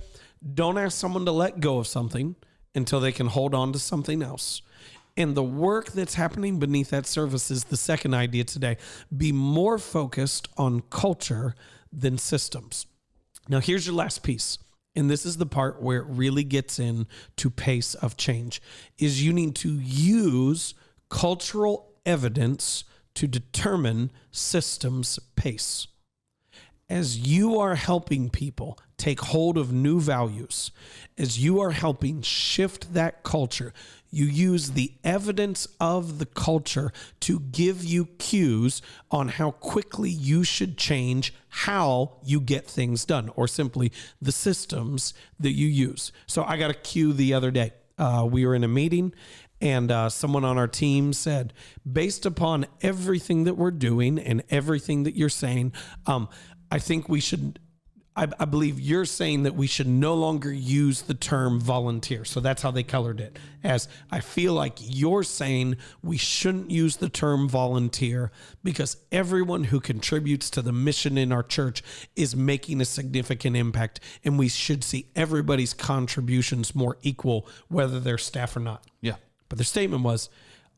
don't 0.54 0.78
ask 0.78 0.98
someone 0.98 1.24
to 1.24 1.32
let 1.32 1.60
go 1.60 1.78
of 1.78 1.86
something 1.86 2.36
until 2.74 3.00
they 3.00 3.12
can 3.12 3.26
hold 3.26 3.54
on 3.54 3.72
to 3.72 3.78
something 3.78 4.22
else. 4.22 4.62
And 5.16 5.34
the 5.34 5.42
work 5.42 5.92
that's 5.92 6.14
happening 6.14 6.58
beneath 6.58 6.90
that 6.90 7.06
surface 7.06 7.50
is 7.50 7.64
the 7.64 7.76
second 7.76 8.14
idea 8.14 8.44
today. 8.44 8.76
Be 9.14 9.32
more 9.32 9.78
focused 9.78 10.48
on 10.56 10.82
culture 10.88 11.54
than 11.92 12.16
systems. 12.16 12.86
Now, 13.48 13.60
here's 13.60 13.86
your 13.86 13.96
last 13.96 14.22
piece. 14.22 14.58
And 14.96 15.10
this 15.10 15.24
is 15.24 15.36
the 15.36 15.46
part 15.46 15.82
where 15.82 16.00
it 16.00 16.06
really 16.08 16.44
gets 16.44 16.78
in 16.78 17.06
to 17.36 17.50
pace 17.50 17.94
of 17.94 18.16
change 18.16 18.60
is 18.98 19.22
you 19.22 19.32
need 19.32 19.54
to 19.56 19.70
use 19.70 20.74
cultural 21.08 21.92
evidence 22.04 22.84
to 23.14 23.26
determine 23.26 24.10
systems 24.30 25.18
pace. 25.36 25.86
As 26.90 27.18
you 27.18 27.56
are 27.60 27.76
helping 27.76 28.30
people 28.30 28.76
take 28.96 29.20
hold 29.20 29.56
of 29.56 29.72
new 29.72 30.00
values, 30.00 30.72
as 31.16 31.38
you 31.38 31.60
are 31.60 31.70
helping 31.70 32.20
shift 32.20 32.94
that 32.94 33.22
culture, 33.22 33.72
you 34.10 34.24
use 34.24 34.72
the 34.72 34.94
evidence 35.04 35.68
of 35.78 36.18
the 36.18 36.26
culture 36.26 36.90
to 37.20 37.38
give 37.38 37.84
you 37.84 38.06
cues 38.18 38.82
on 39.08 39.28
how 39.28 39.52
quickly 39.52 40.10
you 40.10 40.42
should 40.42 40.76
change 40.76 41.32
how 41.48 42.16
you 42.24 42.40
get 42.40 42.66
things 42.66 43.04
done, 43.04 43.30
or 43.36 43.46
simply 43.46 43.92
the 44.20 44.32
systems 44.32 45.14
that 45.38 45.52
you 45.52 45.68
use. 45.68 46.10
So 46.26 46.42
I 46.42 46.56
got 46.56 46.72
a 46.72 46.74
cue 46.74 47.12
the 47.12 47.34
other 47.34 47.52
day. 47.52 47.72
Uh, 47.98 48.26
we 48.28 48.44
were 48.44 48.56
in 48.56 48.64
a 48.64 48.68
meeting 48.68 49.14
and 49.60 49.90
uh, 49.90 50.08
someone 50.08 50.44
on 50.44 50.56
our 50.56 50.68
team 50.68 51.12
said, 51.12 51.52
based 51.90 52.24
upon 52.24 52.66
everything 52.80 53.44
that 53.44 53.54
we're 53.54 53.70
doing 53.70 54.18
and 54.18 54.42
everything 54.48 55.02
that 55.02 55.14
you're 55.16 55.28
saying, 55.28 55.72
um, 56.06 56.28
I 56.70 56.78
think 56.78 57.08
we 57.08 57.20
should. 57.20 57.58
I, 58.16 58.26
I, 58.40 58.44
believe 58.44 58.80
you're 58.80 59.04
saying 59.04 59.44
that 59.44 59.54
we 59.54 59.68
should 59.68 59.86
no 59.86 60.14
longer 60.14 60.52
use 60.52 61.02
the 61.02 61.14
term 61.14 61.60
volunteer. 61.60 62.24
So 62.24 62.40
that's 62.40 62.60
how 62.60 62.72
they 62.72 62.82
colored 62.82 63.20
it. 63.20 63.38
As 63.62 63.88
I 64.10 64.18
feel 64.18 64.52
like 64.52 64.74
you're 64.80 65.22
saying 65.22 65.76
we 66.02 66.16
shouldn't 66.16 66.72
use 66.72 66.96
the 66.96 67.08
term 67.08 67.48
volunteer 67.48 68.32
because 68.64 68.96
everyone 69.12 69.64
who 69.64 69.78
contributes 69.78 70.50
to 70.50 70.62
the 70.62 70.72
mission 70.72 71.16
in 71.16 71.30
our 71.30 71.44
church 71.44 71.84
is 72.16 72.34
making 72.34 72.80
a 72.80 72.84
significant 72.84 73.56
impact, 73.56 74.00
and 74.24 74.38
we 74.38 74.48
should 74.48 74.82
see 74.82 75.06
everybody's 75.14 75.72
contributions 75.72 76.74
more 76.74 76.98
equal, 77.02 77.48
whether 77.68 78.00
they're 78.00 78.18
staff 78.18 78.56
or 78.56 78.60
not. 78.60 78.84
Yeah. 79.00 79.16
But 79.48 79.58
their 79.58 79.64
statement 79.64 80.02
was, 80.02 80.28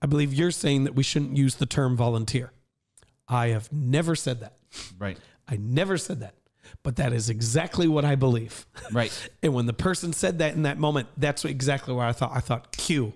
I 0.03 0.07
believe 0.07 0.35
you're 0.35 0.51
saying 0.51 0.85
that 0.85 0.95
we 0.95 1.03
shouldn't 1.03 1.37
use 1.37 1.55
the 1.55 1.67
term 1.67 1.97
volunteer. 1.97 2.53
I 3.27 3.49
have 3.49 3.73
never 3.73 4.15
said 4.15 4.41
that. 4.41 4.59
Right. 4.99 5.17
I 5.53 5.57
never 5.57 5.99
said 5.99 6.21
that. 6.21 6.35
But 6.83 6.97
that 6.97 7.13
is 7.13 7.29
exactly 7.29 7.87
what 7.87 8.05
I 8.05 8.15
believe. 8.15 8.67
Right. 8.91 9.13
and 9.43 9.53
when 9.53 9.67
the 9.67 9.73
person 9.73 10.13
said 10.13 10.39
that 10.39 10.55
in 10.55 10.63
that 10.63 10.79
moment, 10.79 11.09
that's 11.17 11.45
exactly 11.45 11.93
where 11.95 12.07
I 12.07 12.13
thought. 12.13 12.33
I 12.35 12.41
thought, 12.41 12.73
Q, 12.73 13.13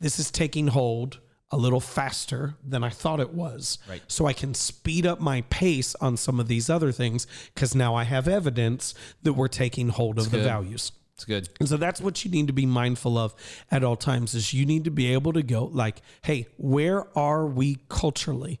this 0.00 0.18
is 0.18 0.30
taking 0.30 0.68
hold 0.68 1.18
a 1.50 1.56
little 1.56 1.80
faster 1.80 2.54
than 2.64 2.82
I 2.82 2.88
thought 2.88 3.20
it 3.20 3.34
was. 3.34 3.78
Right. 3.88 4.00
So 4.06 4.26
I 4.26 4.32
can 4.32 4.54
speed 4.54 5.04
up 5.04 5.20
my 5.20 5.42
pace 5.50 5.94
on 5.96 6.16
some 6.16 6.40
of 6.40 6.48
these 6.48 6.70
other 6.70 6.92
things 6.92 7.26
because 7.54 7.74
now 7.74 7.94
I 7.94 8.04
have 8.04 8.26
evidence 8.28 8.94
that 9.22 9.34
we're 9.34 9.48
taking 9.48 9.90
hold 9.90 10.18
of 10.18 10.30
the 10.30 10.38
good. 10.38 10.46
values. 10.46 10.92
It's 11.14 11.26
good. 11.26 11.50
And 11.60 11.68
so 11.68 11.76
that's 11.76 12.00
what 12.00 12.24
you 12.24 12.30
need 12.30 12.46
to 12.46 12.52
be 12.54 12.64
mindful 12.64 13.18
of 13.18 13.34
at 13.70 13.84
all 13.84 13.96
times 13.96 14.34
is 14.34 14.54
you 14.54 14.64
need 14.64 14.84
to 14.84 14.90
be 14.90 15.12
able 15.12 15.34
to 15.34 15.42
go 15.42 15.66
like, 15.66 16.00
hey, 16.22 16.46
where 16.56 17.06
are 17.16 17.46
we 17.46 17.78
culturally? 17.88 18.58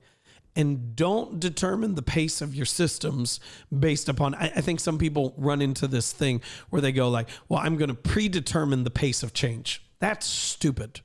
And 0.54 0.94
don't 0.94 1.40
determine 1.40 1.94
the 1.94 2.02
pace 2.02 2.42
of 2.42 2.54
your 2.54 2.66
systems 2.66 3.40
based 3.76 4.08
upon 4.08 4.34
I, 4.34 4.52
I 4.56 4.60
think 4.60 4.80
some 4.80 4.98
people 4.98 5.34
run 5.38 5.62
into 5.62 5.86
this 5.86 6.12
thing 6.12 6.42
where 6.68 6.82
they 6.82 6.92
go 6.92 7.08
like, 7.08 7.28
well, 7.48 7.60
I'm 7.60 7.76
gonna 7.76 7.94
predetermine 7.94 8.84
the 8.84 8.90
pace 8.90 9.22
of 9.22 9.32
change. 9.32 9.82
That's 9.98 10.26
stupid. 10.26 11.00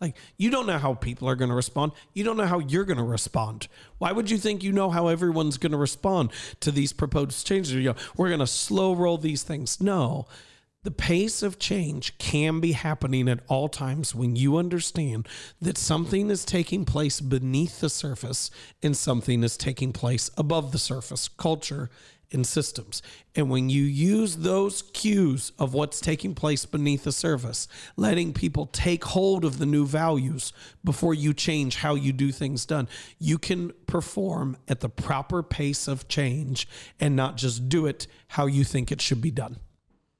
Like, 0.00 0.16
you 0.36 0.50
don't 0.50 0.66
know 0.66 0.78
how 0.78 0.94
people 0.94 1.28
are 1.28 1.36
going 1.36 1.48
to 1.48 1.54
respond. 1.54 1.92
You 2.12 2.22
don't 2.22 2.36
know 2.36 2.46
how 2.46 2.58
you're 2.58 2.84
going 2.84 2.98
to 2.98 3.02
respond. 3.02 3.66
Why 3.96 4.12
would 4.12 4.30
you 4.30 4.36
think 4.36 4.62
you 4.62 4.70
know 4.70 4.90
how 4.90 5.08
everyone's 5.08 5.56
going 5.56 5.72
to 5.72 5.78
respond 5.78 6.32
to 6.60 6.70
these 6.70 6.92
proposed 6.92 7.46
changes? 7.46 7.72
You 7.74 7.92
go, 7.92 7.94
we're 8.14 8.28
going 8.28 8.40
to 8.40 8.46
slow 8.46 8.94
roll 8.94 9.16
these 9.16 9.42
things. 9.42 9.80
No, 9.80 10.26
the 10.86 10.92
pace 10.92 11.42
of 11.42 11.58
change 11.58 12.16
can 12.16 12.60
be 12.60 12.70
happening 12.70 13.28
at 13.28 13.40
all 13.48 13.68
times 13.68 14.14
when 14.14 14.36
you 14.36 14.56
understand 14.56 15.26
that 15.60 15.76
something 15.76 16.30
is 16.30 16.44
taking 16.44 16.84
place 16.84 17.20
beneath 17.20 17.80
the 17.80 17.90
surface 17.90 18.52
and 18.84 18.96
something 18.96 19.42
is 19.42 19.56
taking 19.56 19.92
place 19.92 20.30
above 20.38 20.70
the 20.70 20.78
surface. 20.78 21.26
Culture 21.26 21.90
in 22.30 22.44
systems. 22.44 23.02
And 23.34 23.50
when 23.50 23.68
you 23.68 23.82
use 23.82 24.36
those 24.36 24.82
cues 24.82 25.50
of 25.58 25.74
what's 25.74 26.00
taking 26.00 26.36
place 26.36 26.64
beneath 26.64 27.02
the 27.02 27.10
surface, 27.10 27.66
letting 27.96 28.32
people 28.32 28.66
take 28.66 29.02
hold 29.06 29.44
of 29.44 29.58
the 29.58 29.66
new 29.66 29.86
values 29.86 30.52
before 30.84 31.14
you 31.14 31.34
change 31.34 31.74
how 31.74 31.96
you 31.96 32.12
do 32.12 32.30
things 32.30 32.64
done, 32.64 32.88
you 33.18 33.38
can 33.38 33.72
perform 33.88 34.56
at 34.68 34.78
the 34.78 34.88
proper 34.88 35.42
pace 35.42 35.88
of 35.88 36.06
change 36.06 36.68
and 37.00 37.16
not 37.16 37.36
just 37.36 37.68
do 37.68 37.86
it 37.86 38.06
how 38.28 38.46
you 38.46 38.62
think 38.62 38.92
it 38.92 39.00
should 39.00 39.20
be 39.20 39.32
done. 39.32 39.58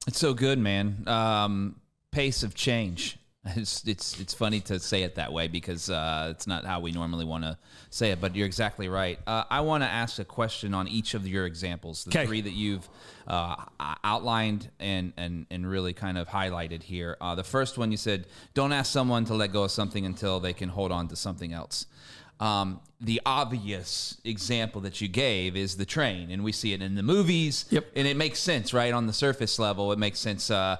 It's 0.07 0.19
so 0.19 0.33
good, 0.33 0.57
man. 0.57 1.03
Um, 1.05 1.75
pace 2.11 2.43
of 2.43 2.55
change. 2.55 3.17
It's 3.55 3.87
it's 3.87 4.19
it's 4.19 4.33
funny 4.33 4.59
to 4.61 4.77
say 4.77 5.03
it 5.03 5.15
that 5.15 5.31
way 5.31 5.47
because 5.47 5.89
uh, 5.89 6.27
it's 6.31 6.47
not 6.47 6.65
how 6.65 6.81
we 6.81 6.91
normally 6.91 7.23
want 7.23 7.45
to 7.45 7.57
say 7.89 8.11
it. 8.11 8.19
But 8.19 8.35
you're 8.35 8.45
exactly 8.45 8.89
right. 8.89 9.19
Uh, 9.25 9.45
I 9.49 9.61
want 9.61 9.83
to 9.83 9.87
ask 9.87 10.19
a 10.19 10.25
question 10.25 10.73
on 10.73 10.89
each 10.89 11.13
of 11.13 11.25
your 11.25 11.45
examples, 11.45 12.03
the 12.03 12.11
'Kay. 12.11 12.25
three 12.25 12.41
that 12.41 12.51
you've 12.51 12.89
uh, 13.25 13.55
outlined 14.03 14.69
and 14.81 15.13
and 15.15 15.45
and 15.49 15.65
really 15.65 15.93
kind 15.93 16.17
of 16.17 16.27
highlighted 16.27 16.83
here. 16.83 17.15
Uh, 17.21 17.35
the 17.35 17.43
first 17.45 17.77
one 17.77 17.89
you 17.89 17.95
said, 17.95 18.27
don't 18.53 18.73
ask 18.73 18.91
someone 18.91 19.23
to 19.25 19.33
let 19.33 19.53
go 19.53 19.63
of 19.63 19.71
something 19.71 20.05
until 20.05 20.41
they 20.41 20.51
can 20.51 20.67
hold 20.67 20.91
on 20.91 21.07
to 21.07 21.15
something 21.15 21.53
else. 21.53 21.85
Um, 22.39 22.81
the 22.99 23.21
obvious 23.25 24.19
example 24.23 24.81
that 24.81 25.01
you 25.01 25.07
gave 25.07 25.55
is 25.55 25.77
the 25.77 25.85
train, 25.85 26.31
and 26.31 26.43
we 26.43 26.51
see 26.51 26.73
it 26.73 26.81
in 26.81 26.95
the 26.95 27.03
movies. 27.03 27.65
Yep. 27.69 27.85
And 27.95 28.07
it 28.07 28.17
makes 28.17 28.39
sense, 28.39 28.73
right? 28.73 28.93
On 28.93 29.05
the 29.05 29.13
surface 29.13 29.59
level, 29.59 29.91
it 29.91 29.99
makes 29.99 30.19
sense. 30.19 30.49
Uh, 30.49 30.77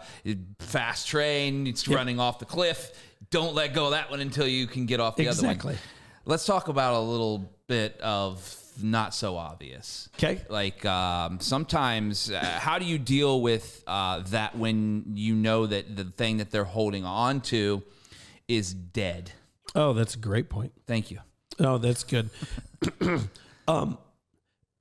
fast 0.60 1.08
train, 1.08 1.68
it's 1.68 1.88
running 1.88 2.20
off 2.20 2.40
the 2.40 2.46
cliff. 2.46 2.92
Don't 3.30 3.54
let 3.54 3.74
go 3.74 3.86
of 3.86 3.92
that 3.92 4.10
one 4.10 4.20
until 4.20 4.48
you 4.48 4.68
can 4.68 4.86
get 4.86 5.00
off 5.00 5.16
the 5.16 5.28
other 5.28 5.42
one. 5.42 5.52
Exactly. 5.52 5.78
Let's 6.26 6.46
talk 6.46 6.68
about 6.68 6.96
a 6.96 7.00
little 7.00 7.52
bit 7.68 8.00
of 8.02 8.56
not 8.82 9.14
so 9.14 9.38
obvious. 9.38 10.10
Okay. 10.16 10.42
Like 10.50 10.86
um, 10.86 11.40
sometimes, 11.40 12.32
uh, 12.32 12.40
how 12.40 12.80
do 12.80 12.86
you 12.86 12.98
deal 12.98 13.42
with 13.42 13.84
uh, 13.88 14.22
that 14.28 14.58
when 14.58 15.14
you 15.16 15.36
know 15.36 15.66
that 15.66 15.96
the 15.96 16.06
thing 16.06 16.38
that 16.38 16.52
they're 16.52 16.64
holding 16.64 17.06
on 17.06 17.42
to 17.42 17.84
is 18.48 18.74
dead? 18.74 19.32
Oh, 19.76 19.94
that's 19.94 20.16
a 20.16 20.20
great 20.20 20.50
point. 20.50 20.74
Thank 20.86 21.12
you. 21.12 21.20
Oh, 21.60 21.78
that's 21.78 22.04
good. 22.04 22.30
um, 23.68 23.98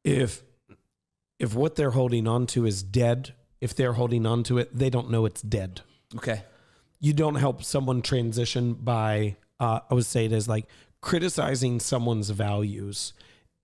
if 0.04 0.42
if 1.38 1.54
what 1.54 1.76
they're 1.76 1.90
holding 1.90 2.26
on 2.26 2.46
to 2.48 2.66
is 2.66 2.82
dead, 2.82 3.34
if 3.60 3.74
they're 3.74 3.94
holding 3.94 4.26
on 4.26 4.42
to 4.44 4.58
it, 4.58 4.76
they 4.76 4.90
don't 4.90 5.10
know 5.10 5.26
it's 5.26 5.42
dead. 5.42 5.82
Okay. 6.14 6.42
You 7.00 7.12
don't 7.12 7.34
help 7.34 7.62
someone 7.62 8.02
transition 8.02 8.74
by 8.74 9.36
uh, 9.60 9.80
I 9.90 9.94
would 9.94 10.06
say 10.06 10.26
it 10.26 10.32
as 10.32 10.48
like 10.48 10.66
criticizing 11.00 11.80
someone's 11.80 12.30
values 12.30 13.12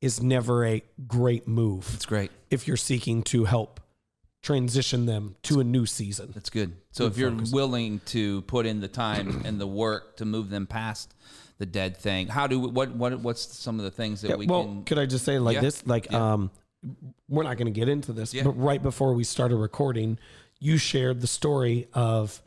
is 0.00 0.22
never 0.22 0.66
a 0.66 0.82
great 1.06 1.46
move 1.46 1.90
That's 1.92 2.06
great. 2.06 2.30
if 2.50 2.66
you're 2.66 2.76
seeking 2.76 3.22
to 3.24 3.44
help 3.44 3.80
transition 4.42 5.06
them 5.06 5.36
to 5.42 5.60
a 5.60 5.64
new 5.64 5.86
season. 5.86 6.32
That's 6.34 6.50
good. 6.50 6.72
So 6.90 7.06
if 7.06 7.16
you're 7.16 7.34
willing 7.52 8.00
to 8.06 8.42
put 8.42 8.66
in 8.66 8.80
the 8.80 8.88
time 8.88 9.42
and 9.44 9.60
the 9.60 9.66
work 9.66 10.16
to 10.16 10.24
move 10.24 10.50
them 10.50 10.66
past 10.66 11.14
the 11.62 11.66
dead 11.66 11.96
thing, 11.96 12.26
how 12.26 12.48
do 12.48 12.58
what 12.58 12.90
what 12.90 13.20
what's 13.20 13.40
some 13.56 13.78
of 13.78 13.84
the 13.84 13.90
things 13.92 14.20
that 14.22 14.36
we 14.36 14.46
well, 14.46 14.64
can? 14.64 14.82
could 14.84 14.98
I 14.98 15.06
just 15.06 15.24
say 15.24 15.38
like 15.38 15.54
Yeah. 15.54 15.60
this? 15.60 15.86
Like, 15.86 16.10
Yeah. 16.10 16.32
um, 16.32 16.50
we're 17.28 17.44
not 17.44 17.56
going 17.56 17.72
to 17.72 17.80
get 17.80 17.88
into 17.88 18.12
this, 18.12 18.34
Yeah. 18.34 18.42
but 18.42 18.58
right 18.58 18.82
before 18.82 19.14
we 19.14 19.22
started 19.22 19.54
recording, 19.54 20.18
you 20.58 20.76
shared 20.76 21.20
the 21.20 21.28
story 21.28 21.86
of 21.94 22.42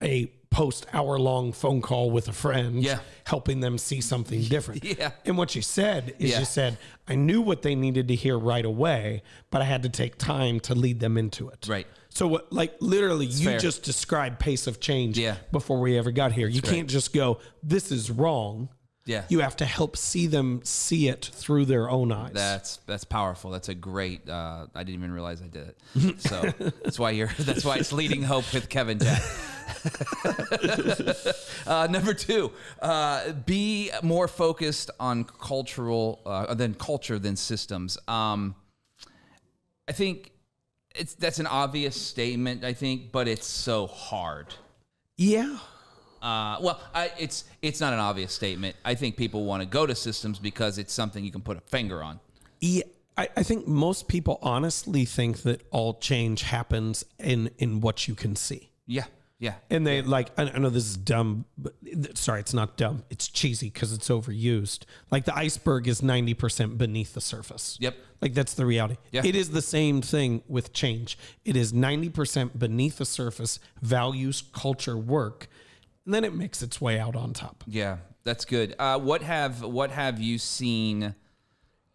a 0.00 0.30
post 0.56 0.86
hour 0.94 1.18
long 1.18 1.52
phone 1.52 1.82
call 1.82 2.10
with 2.10 2.28
a 2.28 2.32
friend, 2.32 2.82
Yeah. 2.82 3.00
helping 3.24 3.60
them 3.60 3.76
see 3.76 4.00
something 4.00 4.42
different. 4.54 4.82
Yeah. 4.84 5.10
And 5.26 5.36
what 5.36 5.50
she 5.50 5.60
said 5.60 6.14
is 6.18 6.30
Yeah. 6.30 6.38
you 6.38 6.44
said, 6.46 6.78
I 7.06 7.14
knew 7.14 7.42
what 7.42 7.60
they 7.60 7.74
needed 7.74 8.08
to 8.08 8.14
hear 8.14 8.38
right 8.38 8.64
away, 8.64 9.22
but 9.50 9.60
I 9.60 9.66
had 9.66 9.82
to 9.82 9.90
take 9.90 10.16
time 10.16 10.58
to 10.60 10.74
lead 10.74 10.98
them 11.00 11.18
into 11.18 11.50
it. 11.50 11.66
Right. 11.68 11.86
So 12.08 12.26
what 12.26 12.50
like 12.50 12.74
literally 12.80 13.26
you 13.26 13.44
fair. 13.50 13.58
just 13.58 13.82
described 13.82 14.38
pace 14.38 14.66
of 14.66 14.80
change 14.80 15.18
Yeah. 15.18 15.36
before 15.52 15.78
we 15.78 15.98
ever 15.98 16.10
got 16.10 16.32
here. 16.32 16.48
You 16.48 16.62
can't 16.62 16.88
just 16.88 17.12
go, 17.12 17.38
this 17.62 17.92
is 17.92 18.10
wrong. 18.10 18.70
Yeah. 19.04 19.24
You 19.28 19.40
have 19.40 19.56
to 19.56 19.66
help 19.66 19.96
see 19.96 20.26
them 20.26 20.62
see 20.64 21.08
it 21.08 21.30
through 21.34 21.66
their 21.66 21.88
own 21.90 22.10
eyes. 22.12 22.32
That's 22.32 22.78
that's 22.86 23.04
powerful. 23.04 23.50
That's 23.52 23.68
a 23.68 23.74
great. 23.74 24.28
Uh, 24.28 24.66
I 24.74 24.82
didn't 24.84 24.98
even 25.00 25.12
realize 25.12 25.42
I 25.42 25.46
did 25.48 25.68
it. 25.68 26.20
So 26.22 26.40
that's 26.82 26.98
why 26.98 27.10
you're. 27.10 27.30
That's 27.38 27.64
why 27.64 27.76
it's 27.76 27.92
leading 27.92 28.22
hope 28.24 28.52
with 28.52 28.68
Kevin 28.68 28.98
Jack. 28.98 29.22
uh, 31.66 31.86
number 31.90 32.14
two, 32.14 32.52
uh, 32.80 33.32
be 33.32 33.90
more 34.02 34.28
focused 34.28 34.90
on 35.00 35.24
cultural 35.24 36.20
uh, 36.26 36.54
than 36.54 36.74
culture 36.74 37.18
than 37.18 37.36
systems. 37.36 37.98
Um, 38.08 38.54
I 39.88 39.92
think 39.92 40.32
it's 40.94 41.14
that's 41.14 41.38
an 41.38 41.46
obvious 41.46 42.00
statement. 42.00 42.64
I 42.64 42.72
think, 42.72 43.12
but 43.12 43.28
it's 43.28 43.46
so 43.46 43.86
hard. 43.86 44.54
yeah. 45.16 45.58
Uh, 46.22 46.56
well, 46.60 46.80
I, 46.94 47.12
it's 47.18 47.44
it's 47.62 47.78
not 47.78 47.92
an 47.92 48.00
obvious 48.00 48.32
statement. 48.32 48.74
I 48.84 48.94
think 48.94 49.16
people 49.16 49.44
want 49.44 49.62
to 49.62 49.68
go 49.68 49.86
to 49.86 49.94
systems 49.94 50.38
because 50.38 50.78
it's 50.78 50.92
something 50.92 51.24
you 51.24 51.30
can 51.30 51.42
put 51.42 51.56
a 51.56 51.60
finger 51.60 52.02
on. 52.02 52.18
Yeah. 52.60 52.84
I, 53.18 53.28
I 53.36 53.42
think 53.42 53.66
most 53.66 54.08
people 54.08 54.38
honestly 54.42 55.04
think 55.04 55.42
that 55.42 55.62
all 55.70 55.94
change 55.94 56.42
happens 56.42 57.04
in 57.18 57.50
in 57.58 57.80
what 57.80 58.08
you 58.08 58.14
can 58.14 58.34
see. 58.34 58.70
Yeah. 58.86 59.04
Yeah. 59.38 59.54
And 59.68 59.86
they 59.86 60.00
like, 60.00 60.30
I 60.38 60.58
know 60.58 60.70
this 60.70 60.86
is 60.86 60.96
dumb, 60.96 61.44
but 61.58 61.74
sorry, 62.14 62.40
it's 62.40 62.54
not 62.54 62.76
dumb. 62.76 63.04
It's 63.10 63.28
cheesy 63.28 63.68
because 63.68 63.92
it's 63.92 64.08
overused. 64.08 64.84
Like 65.10 65.26
the 65.26 65.36
iceberg 65.36 65.88
is 65.88 66.00
90% 66.00 66.78
beneath 66.78 67.12
the 67.12 67.20
surface. 67.20 67.76
Yep. 67.80 67.96
Like 68.22 68.32
that's 68.32 68.54
the 68.54 68.64
reality. 68.64 68.96
Yeah. 69.12 69.22
It 69.24 69.36
is 69.36 69.50
the 69.50 69.60
same 69.60 70.00
thing 70.00 70.42
with 70.48 70.72
change. 70.72 71.18
It 71.44 71.54
is 71.54 71.72
90% 71.72 72.58
beneath 72.58 72.96
the 72.96 73.04
surface, 73.04 73.60
values, 73.82 74.42
culture, 74.54 74.96
work, 74.96 75.48
and 76.06 76.14
then 76.14 76.24
it 76.24 76.34
makes 76.34 76.62
its 76.62 76.80
way 76.80 76.98
out 76.98 77.14
on 77.16 77.32
top. 77.34 77.64
Yeah, 77.66 77.98
that's 78.24 78.44
good. 78.44 78.74
Uh, 78.78 78.98
what 78.98 79.22
have 79.22 79.62
what 79.62 79.90
have 79.90 80.20
you 80.20 80.38
seen 80.38 81.14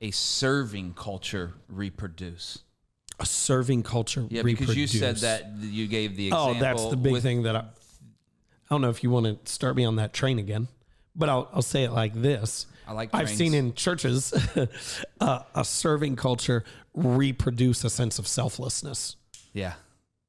a 0.02 0.12
serving 0.12 0.94
culture 0.94 1.54
reproduce? 1.70 2.60
A 3.22 3.25
serving 3.25 3.84
culture. 3.84 4.25
Yeah, 4.30 4.42
because 4.42 4.75
you 4.75 4.88
said 4.88 5.18
that 5.18 5.51
you 5.60 5.88
gave 5.88 6.16
the 6.16 6.28
example. 6.30 6.56
Oh, 6.56 6.60
that's 6.60 6.86
the 6.90 6.98
big 6.98 7.13
with- 7.13 7.22
thing 7.24 7.44
that 7.44 7.56
I, 7.56 7.60
I 7.60 7.63
don't 8.70 8.82
know 8.82 8.90
if 8.90 9.04
you 9.04 9.12
want 9.12 9.46
to 9.46 9.51
start 9.51 9.75
me 9.75 9.86
on 9.86 9.98
that 9.98 10.12
train 10.12 10.40
again, 10.40 10.68
but 11.16 11.30
I'll, 11.30 11.48
I'll 11.54 11.62
say 11.62 11.84
it 11.84 11.92
like 11.92 12.16
this. 12.16 12.66
I 12.88 12.94
like 12.94 13.12
I've 13.13 13.30
seen 13.30 13.54
in 13.54 13.75
churches 13.75 14.34
uh, 15.22 15.40
a 15.54 15.63
serving 15.63 16.16
culture 16.16 16.63
reproduce 16.96 17.84
a 17.84 17.92
sense 17.92 18.18
of 18.18 18.28
selflessness, 18.28 19.18
Yeah, 19.54 19.74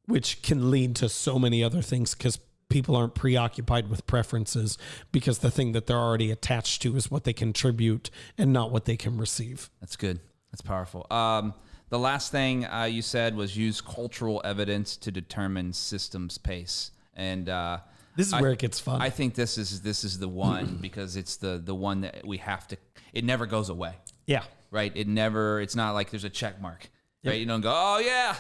which 0.05 0.43
can 0.43 0.71
lead 0.71 0.95
to 0.97 1.09
so 1.09 1.39
many 1.39 1.65
other 1.65 1.81
things 1.81 2.15
because 2.15 2.39
people 2.69 2.95
aren't 2.95 3.15
preoccupied 3.15 3.89
with 3.89 4.07
preferences 4.07 4.77
because 5.13 5.39
the 5.39 5.51
thing 5.51 5.73
that 5.73 5.87
they're 5.87 5.97
already 5.97 6.31
attached 6.31 6.83
to 6.83 6.95
is 6.97 7.11
what 7.11 7.25
they 7.25 7.33
contribute 7.33 8.11
and 8.37 8.53
not 8.53 8.71
what 8.71 8.85
they 8.85 8.97
can 8.97 9.17
receive. 9.17 9.71
that's 9.81 9.97
good. 9.97 10.21
That's 10.51 10.61
powerful. 10.63 11.07
Um, 11.11 11.55
the 11.93 11.99
last 11.99 12.33
thing 12.33 12.65
uh, 12.67 12.85
you 12.97 13.03
said 13.03 13.37
was 13.37 13.55
use 13.57 13.81
cultural 13.83 14.41
evidence 14.45 14.97
to 15.05 15.11
determine 15.11 15.73
systems 15.75 16.39
pace, 16.39 16.91
and 17.15 17.49
uh, 17.49 17.79
This 18.17 18.29
is 18.29 18.33
I- 18.33 18.41
where 18.41 18.53
it 18.53 18.59
gets 18.59 18.81
fun. 18.81 19.01
I 19.03 19.11
think 19.11 19.35
this 19.35 19.59
is 19.59 19.83
this 19.83 20.03
is 20.03 20.19
the 20.19 20.29
one 20.29 20.79
because 20.87 21.17
it's 21.17 21.37
the 21.37 21.61
the 21.63 21.75
one 21.75 22.01
that 22.01 22.27
we 22.27 22.39
have 22.39 22.67
to. 22.69 22.77
It 23.13 23.25
never 23.25 23.45
goes 23.47 23.69
away. 23.69 23.95
yeah. 24.27 24.45
right? 24.71 24.93
It 24.97 25.07
never, 25.07 25.61
it's 25.61 25.77
not 25.77 25.93
like 25.93 26.09
there's 26.11 26.25
a 26.25 26.31
check 26.31 26.55
mark, 26.63 26.89
right? 27.27 27.39
You 27.39 27.45
don't 27.45 27.61
go, 27.61 27.73
oh 27.75 27.99
yeah, 27.99 28.35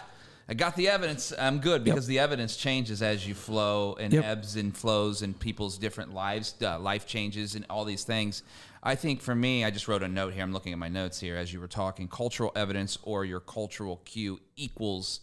I 0.49 0.55
got 0.55 0.77
the 0.77 0.89
evidence, 0.89 1.31
I'm 1.39 1.59
good, 1.59 1.85
because 1.85 2.07
the 2.07 2.19
evidence 2.21 2.57
changes 2.57 3.03
as 3.03 3.27
you 3.29 3.35
flow 3.35 3.97
and 4.01 4.11
Yep. 4.15 4.25
ebbs 4.25 4.57
and 4.57 4.75
flows 4.75 5.21
and 5.21 5.39
people's 5.39 5.77
different 5.77 6.15
lives, 6.15 6.55
uh, 6.63 6.79
life 6.79 7.05
changes 7.07 7.55
and 7.55 7.67
all 7.69 7.85
these 7.85 8.05
things. 8.05 8.43
I 8.83 8.97
think 8.97 9.21
for 9.21 9.35
me, 9.35 9.65
I 9.65 9.71
just 9.71 9.87
wrote 9.87 10.03
a 10.03 10.09
note 10.09 10.35
here. 10.35 10.43
I'm 10.43 10.53
looking 10.53 10.73
at 10.73 10.79
my 10.79 10.89
notes 10.89 11.21
here 11.21 11.37
as 11.37 11.53
you 11.53 11.61
were 11.61 11.69
talking. 11.69 12.09
Cultural 12.09 12.51
evidence 12.57 12.99
or 13.03 13.25
your 13.25 13.39
cultural 13.39 13.99
cue 14.05 14.41
equals 14.57 15.21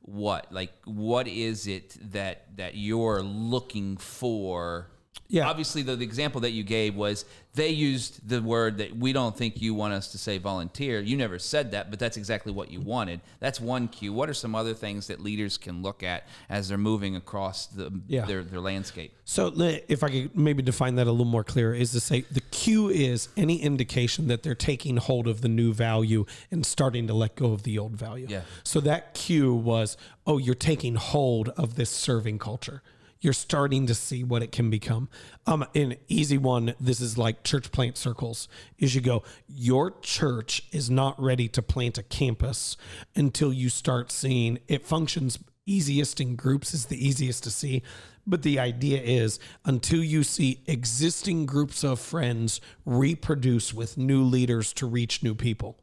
what? 0.00 0.52
Like, 0.52 0.72
what 0.84 1.26
is 1.26 1.66
it 1.66 1.96
that 2.12 2.56
that 2.56 2.76
you're 2.76 3.22
looking 3.22 3.96
for? 3.96 4.90
Yeah. 5.28 5.48
Obviously, 5.48 5.82
the, 5.82 5.96
the 5.96 6.04
example 6.04 6.42
that 6.42 6.50
you 6.50 6.62
gave 6.62 6.94
was 6.94 7.24
they 7.54 7.70
used 7.70 8.28
the 8.28 8.42
word 8.42 8.78
that 8.78 8.96
we 8.96 9.12
don't 9.12 9.36
think 9.36 9.60
you 9.62 9.72
want 9.74 9.94
us 9.94 10.08
to 10.12 10.18
say 10.18 10.38
volunteer. 10.38 11.00
You 11.00 11.16
never 11.16 11.38
said 11.38 11.70
that, 11.70 11.90
but 11.90 11.98
that's 11.98 12.16
exactly 12.16 12.52
what 12.52 12.70
you 12.70 12.80
wanted. 12.80 13.20
That's 13.40 13.60
one 13.60 13.88
cue. 13.88 14.12
What 14.12 14.28
are 14.28 14.34
some 14.34 14.54
other 14.54 14.74
things 14.74 15.06
that 15.06 15.20
leaders 15.20 15.56
can 15.56 15.82
look 15.82 16.02
at 16.02 16.26
as 16.50 16.68
they're 16.68 16.78
moving 16.78 17.16
across 17.16 17.66
the, 17.66 17.92
Yeah. 18.06 18.26
their, 18.26 18.42
their 18.42 18.60
landscape? 18.60 19.12
So 19.24 19.52
if 19.56 20.02
I 20.04 20.10
could 20.10 20.36
maybe 20.36 20.62
define 20.62 20.96
that 20.96 21.06
a 21.06 21.10
little 21.10 21.24
more 21.24 21.44
clear, 21.44 21.74
is 21.74 21.92
to 21.92 22.00
say 22.00 22.22
the 22.30 22.40
cue 22.40 22.88
is 22.88 23.28
any 23.36 23.62
indication 23.62 24.28
that 24.28 24.42
they're 24.42 24.54
taking 24.54 24.98
hold 24.98 25.26
of 25.26 25.40
the 25.40 25.48
new 25.48 25.72
value 25.72 26.26
and 26.50 26.66
starting 26.66 27.06
to 27.06 27.14
let 27.14 27.34
go 27.34 27.52
of 27.52 27.62
the 27.62 27.78
old 27.78 27.96
value. 27.96 28.26
Yeah. 28.28 28.42
So 28.62 28.80
that 28.80 29.14
cue 29.14 29.54
was, 29.54 29.96
oh, 30.26 30.38
you're 30.38 30.54
taking 30.54 30.96
hold 30.96 31.48
of 31.50 31.76
this 31.76 31.90
serving 31.90 32.38
culture. 32.40 32.82
You're 33.24 33.32
starting 33.32 33.86
to 33.86 33.94
see 33.94 34.22
what 34.22 34.42
it 34.42 34.52
can 34.52 34.68
become. 34.68 35.08
Um, 35.46 35.64
an 35.74 35.96
easy 36.08 36.36
one, 36.36 36.74
this 36.78 37.00
is 37.00 37.16
like 37.16 37.42
church 37.42 37.72
plant 37.72 37.96
circles, 37.96 38.48
is 38.76 38.94
you 38.94 39.00
go, 39.00 39.22
your 39.48 39.92
church 40.02 40.62
is 40.72 40.90
not 40.90 41.18
ready 41.18 41.48
to 41.48 41.62
plant 41.62 41.96
a 41.96 42.02
campus 42.02 42.76
until 43.16 43.50
you 43.50 43.70
start 43.70 44.12
seeing 44.12 44.58
it 44.68 44.86
functions 44.86 45.38
easiest 45.64 46.20
in 46.20 46.36
groups 46.36 46.74
is 46.74 46.84
the 46.86 47.02
easiest 47.02 47.42
to 47.44 47.50
see. 47.50 47.82
But 48.26 48.42
the 48.42 48.58
idea 48.58 49.00
is 49.00 49.38
until 49.64 50.04
you 50.04 50.22
see 50.22 50.60
existing 50.66 51.46
groups 51.46 51.82
of 51.82 52.00
friends 52.00 52.60
reproduce 52.84 53.72
with 53.72 53.96
new 53.96 54.22
leaders 54.22 54.74
to 54.74 54.86
reach 54.86 55.22
new 55.22 55.34
people. 55.34 55.78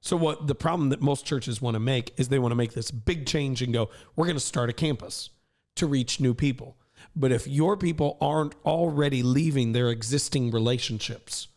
So 0.00 0.16
what 0.16 0.46
the 0.46 0.54
problem 0.54 0.88
that 0.88 1.02
most 1.02 1.26
churches 1.26 1.60
want 1.60 1.74
to 1.74 1.80
make 1.80 2.14
is 2.16 2.28
they 2.28 2.38
want 2.38 2.52
to 2.52 2.56
make 2.56 2.72
this 2.72 2.90
big 2.90 3.26
change 3.26 3.60
and 3.60 3.70
go, 3.70 3.90
we're 4.16 4.24
going 4.24 4.36
to 4.36 4.40
start 4.40 4.70
a 4.70 4.72
campus 4.72 5.28
to 5.76 5.86
reach 5.86 6.20
new 6.20 6.34
people. 6.34 6.76
But 7.20 7.32
if 7.32 7.46
your 7.46 7.76
people 7.76 8.16
aren't 8.20 8.54
already 8.64 9.22
leaving 9.22 9.72
their 9.72 9.90
existing 9.90 10.50
relationships, 10.50 11.48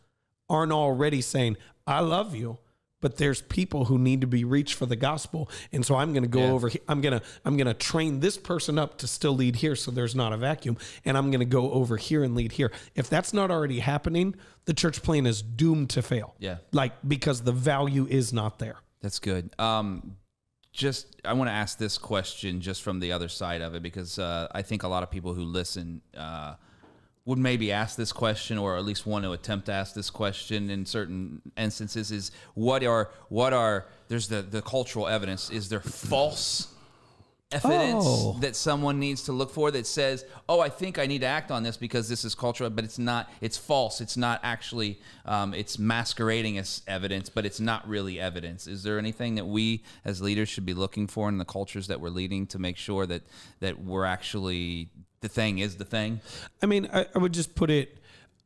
aren't 0.49 0.73
already 0.73 1.21
saying, 1.21 1.55
I 1.87 2.01
love 2.01 2.35
you, 2.35 2.57
but 2.99 3.15
there's 3.17 3.41
people 3.41 3.85
who 3.85 3.97
need 3.97 4.21
to 4.21 4.27
be 4.27 4.43
reached 4.43 4.75
for 4.75 4.85
the 4.85 4.95
gospel. 4.97 5.49
And 5.71 5.85
so 5.85 5.95
I'm 5.95 6.11
going 6.13 6.23
to 6.23 6.29
go 6.29 6.41
Yeah. 6.41 6.51
over 6.51 6.67
here. 6.69 6.81
I'm 6.87 6.99
going 7.01 7.17
to, 7.19 7.25
I'm 7.45 7.55
going 7.57 7.67
to 7.67 7.73
train 7.73 8.19
this 8.19 8.37
person 8.37 8.77
up 8.77 8.97
to 8.99 9.07
still 9.07 9.33
lead 9.35 9.55
here. 9.57 9.75
So 9.75 9.89
there's 9.91 10.15
not 10.15 10.33
a 10.33 10.37
vacuum. 10.37 10.77
And 11.05 11.17
I'm 11.17 11.31
going 11.31 11.39
to 11.39 11.45
go 11.45 11.71
over 11.71 11.95
here 11.97 12.23
and 12.23 12.35
lead 12.35 12.51
here. 12.53 12.71
If 12.95 13.09
that's 13.09 13.33
not 13.33 13.49
already 13.51 13.79
happening, 13.79 14.35
the 14.65 14.73
church 14.73 15.01
plan 15.01 15.25
is 15.25 15.41
doomed 15.41 15.89
to 15.91 16.01
fail. 16.01 16.35
Yeah. 16.39 16.57
Like, 16.73 16.93
because 17.07 17.41
the 17.41 17.51
value 17.53 18.05
is 18.09 18.31
not 18.33 18.59
there. 18.59 18.75
That's 19.01 19.19
good. 19.19 19.49
Um, 19.59 20.17
just 20.73 21.21
I 21.23 21.33
want 21.33 21.47
to 21.49 21.53
ask 21.53 21.77
this 21.77 21.97
question 21.97 22.59
just 22.59 22.81
from 22.81 22.99
the 22.99 23.11
other 23.11 23.29
side 23.29 23.61
of 23.61 23.75
it 23.75 23.83
because 23.83 24.19
uh, 24.19 24.47
I 24.51 24.63
think 24.63 24.83
a 24.83 24.87
lot 24.87 25.03
of 25.03 25.11
people 25.11 25.33
who 25.33 25.43
listen 25.43 26.01
uh, 26.17 26.55
would 27.25 27.37
maybe 27.37 27.71
ask 27.71 27.95
this 27.95 28.11
question 28.11 28.57
or 28.57 28.75
at 28.75 28.83
least 28.83 29.05
want 29.05 29.23
to 29.23 29.31
attempt 29.31 29.67
to 29.67 29.71
ask 29.71 29.93
this 29.93 30.09
question 30.09 30.69
in 30.69 30.85
certain 30.85 31.41
instances 31.55 32.11
is 32.11 32.31
what 32.55 32.83
are 32.83 33.11
what 33.29 33.53
are 33.53 33.85
there's 34.07 34.27
the 34.27 34.41
the 34.41 34.63
cultural 34.63 35.07
evidence. 35.07 35.51
Is 35.51 35.69
there 35.69 35.79
false 35.79 36.72
evidence 37.53 38.03
Oh. 38.05 38.37
that 38.41 38.55
someone 38.55 38.99
needs 38.99 39.23
to 39.23 39.31
look 39.31 39.51
for 39.51 39.71
that 39.71 39.85
says 39.87 40.25
oh 40.49 40.59
i 40.59 40.69
think 40.69 40.97
i 40.97 41.05
need 41.05 41.19
to 41.21 41.27
act 41.27 41.51
on 41.51 41.63
this 41.63 41.77
because 41.77 42.09
this 42.09 42.25
is 42.25 42.35
cultural 42.35 42.69
but 42.69 42.83
it's 42.83 42.99
not 42.99 43.29
it's 43.41 43.57
false 43.57 44.01
it's 44.01 44.17
not 44.17 44.39
actually 44.43 44.99
um, 45.25 45.53
it's 45.53 45.77
masquerading 45.79 46.57
as 46.57 46.81
evidence 46.87 47.29
but 47.29 47.45
it's 47.45 47.59
not 47.59 47.87
really 47.87 48.19
evidence 48.19 48.67
is 48.67 48.83
there 48.83 48.97
anything 48.99 49.35
that 49.35 49.45
we 49.45 49.83
as 50.05 50.21
leaders 50.21 50.49
should 50.49 50.65
be 50.65 50.73
looking 50.73 51.07
for 51.07 51.29
in 51.29 51.37
the 51.37 51.45
cultures 51.45 51.87
that 51.87 51.99
we're 52.01 52.09
leading 52.09 52.45
to 52.47 52.59
make 52.59 52.77
sure 52.77 53.05
that 53.05 53.21
that 53.59 53.79
we're 53.83 54.05
actually 54.05 54.89
the 55.21 55.29
thing 55.29 55.59
is 55.59 55.77
the 55.77 55.85
thing 55.85 56.19
I 56.61 56.65
mean, 56.65 56.89
I, 56.93 57.05
I 57.15 57.17
would 57.19 57.33
just 57.33 57.55
put 57.55 57.69
it. 57.69 57.97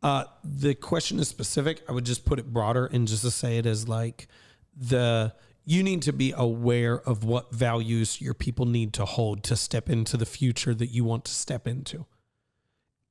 Uh, 0.04 0.26
the 0.43 0.76
question 0.76 1.17
is 1.20 1.28
specific. 1.28 1.82
I 1.89 1.91
would 1.91 2.06
just 2.06 2.24
put 2.24 2.38
it 2.38 2.54
broader 2.54 2.86
and 2.86 3.08
just 3.08 3.24
to 3.24 3.32
say 3.32 3.58
it 3.58 3.65
as 3.65 3.88
like 3.88 4.28
the 4.76 5.34
you 5.69 5.84
need 5.84 6.01
to 6.03 6.13
be 6.13 6.34
aware 6.36 6.97
of 7.01 7.25
what 7.25 7.51
values 7.53 8.21
your 8.21 8.34
people 8.34 8.65
need 8.65 8.93
to 8.93 9.03
hold 9.03 9.43
to 9.43 9.56
step 9.58 9.89
into 9.89 10.15
the 10.15 10.25
future 10.25 10.73
that 10.73 10.88
you 10.88 11.03
want 11.03 11.25
to 11.25 11.32
step 11.34 11.67
into, 11.67 12.06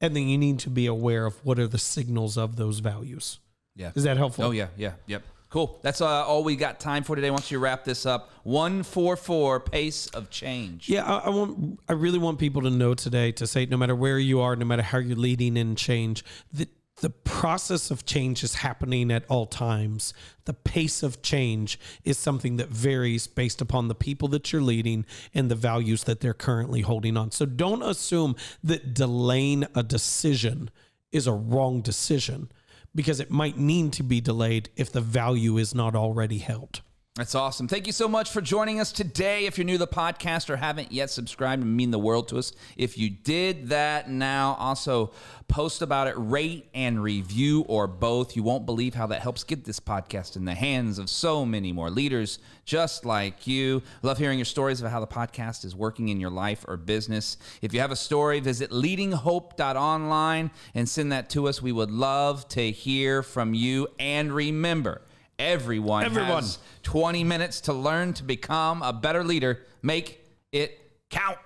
and 0.01 0.17
then 0.17 0.27
you 0.27 0.39
need 0.39 0.59
to 0.61 0.71
be 0.71 0.87
aware 0.87 1.27
of 1.27 1.45
what 1.45 1.59
are 1.59 1.69
the 1.69 1.79
signals 1.79 2.39
of 2.39 2.57
those 2.57 2.79
values. 2.81 3.41
yeah 3.75 3.93
Is 3.95 4.05
that 4.05 4.17
helpful? 4.17 4.45
oh 4.47 4.51
yeah 4.53 4.69
yeah 4.77 4.93
yep 5.07 5.23
cool 5.51 5.79
that's 5.83 6.01
uh, 6.01 6.07
all 6.27 6.43
we 6.43 6.57
got 6.57 6.81
time 6.81 7.05
for 7.05 7.15
today 7.15 7.31
once 7.31 7.51
you 7.51 7.59
wrap 7.59 7.85
this 7.85 8.05
up 8.07 8.31
144 8.45 9.61
pace 9.61 10.07
of 10.09 10.29
change 10.31 10.89
Yeah, 10.89 11.05
I, 11.05 11.27
I 11.27 11.29
want. 11.31 11.79
I 11.89 11.93
really 11.93 12.19
want 12.19 12.39
people 12.39 12.63
to 12.63 12.71
know 12.71 12.95
today 12.95 13.33
to 13.33 13.47
say, 13.47 13.67
no 13.67 13.77
matter 13.77 13.95
where 13.95 14.19
you 14.19 14.41
are, 14.41 14.57
no 14.57 14.65
matter 14.65 14.83
how 14.83 14.99
you're 14.99 15.17
leading 15.17 15.57
in 15.57 15.77
change, 15.77 16.25
that 16.55 16.69
the 17.01 17.11
process 17.11 17.91
of 17.91 18.07
change 18.07 18.43
is 18.43 18.57
happening 18.57 19.11
at 19.11 19.25
all 19.29 19.45
times. 19.45 20.15
The 20.47 20.55
pace 20.55 21.03
of 21.03 21.21
change 21.21 21.79
is 22.05 22.17
something 22.17 22.57
that 22.57 22.69
varies 22.69 23.27
based 23.27 23.61
upon 23.61 23.89
the 23.89 23.95
people 23.95 24.29
that 24.29 24.51
you're 24.53 24.63
leading 24.63 25.05
and 25.35 25.51
the 25.51 25.55
values 25.55 26.05
that 26.05 26.21
they're 26.21 26.33
currently 26.33 26.81
holding 26.81 27.17
on. 27.17 27.33
So 27.33 27.45
don't 27.45 27.83
assume 27.83 28.35
that 28.65 28.95
delaying 28.95 29.67
a 29.75 29.83
decision 29.83 30.71
is 31.13 31.27
a 31.27 31.33
wrong 31.33 31.83
decision 31.83 32.51
because 32.95 33.21
it 33.21 33.31
might 33.31 33.59
need 33.59 33.93
to 33.93 34.03
be 34.03 34.23
delayed 34.23 34.71
if 34.75 34.91
the 34.91 35.03
value 35.03 35.59
is 35.59 35.75
not 35.75 35.95
already 35.95 36.39
held. 36.39 36.81
That's 37.17 37.35
awesome. 37.35 37.67
Thank 37.67 37.87
you 37.87 37.95
so 37.95 38.09
much 38.09 38.31
for 38.31 38.43
joining 38.43 38.79
us 38.79 38.93
today. 38.93 39.47
If 39.47 39.57
you're 39.57 39.65
new 39.65 39.79
to 39.79 39.79
the 39.79 39.87
podcast 39.87 40.51
or 40.51 40.57
haven't 40.57 40.93
yet 40.93 41.09
subscribed, 41.09 41.63
it 41.63 41.65
mean 41.65 41.91
the 41.91 41.99
world 41.99 42.29
to 42.29 42.37
us. 42.37 42.53
If 42.77 42.99
you 42.99 43.09
did 43.09 43.71
that 43.71 44.11
now, 44.11 44.55
also 44.59 45.13
post 45.49 45.81
about 45.81 46.09
it, 46.09 46.15
rate 46.19 46.69
and 46.75 47.03
review, 47.03 47.63
or 47.69 47.87
both. 47.87 48.37
You 48.37 48.43
won't 48.43 48.67
believe 48.67 48.93
how 48.93 49.07
that 49.07 49.23
helps 49.23 49.45
get 49.45 49.65
this 49.65 49.81
podcast 49.81 50.37
in 50.37 50.45
the 50.45 50.53
hands 50.53 50.99
of 50.99 51.09
so 51.09 51.47
many 51.47 51.73
more 51.73 51.89
leaders 51.89 52.39
just 52.67 53.07
like 53.07 53.47
you. 53.47 53.83
Love 54.03 54.19
hearing 54.19 54.39
your 54.39 54.45
stories 54.45 54.83
of 54.83 54.91
how 54.91 55.01
the 55.01 55.07
podcast 55.07 55.65
is 55.65 55.75
working 55.75 56.11
in 56.11 56.21
your 56.21 56.29
life 56.29 56.67
or 56.69 56.77
business. 56.77 57.39
If 57.63 57.73
you 57.73 57.81
have 57.81 57.93
a 57.93 57.97
story, 57.97 58.41
visit 58.41 58.73
leadinghope.online 58.73 60.51
and 60.75 60.87
send 60.87 61.13
that 61.13 61.31
to 61.31 61.49
us. 61.49 61.63
We 61.63 61.73
would 61.73 61.91
love 61.91 62.47
to 62.49 62.71
hear 62.71 63.23
from 63.23 63.55
you. 63.55 63.89
And 63.99 64.35
remember, 64.35 65.01
Everyone, 65.39 66.05
Everyone. 66.05 66.31
has 66.43 66.59
20 66.83 67.25
minutes 67.25 67.63
to 67.63 67.73
learn 67.73 68.15
to 68.15 68.23
become 68.23 68.83
a 68.83 68.93
better 68.93 69.23
leader. 69.23 69.63
Make 69.83 70.25
it 70.53 70.81
count. 71.11 71.39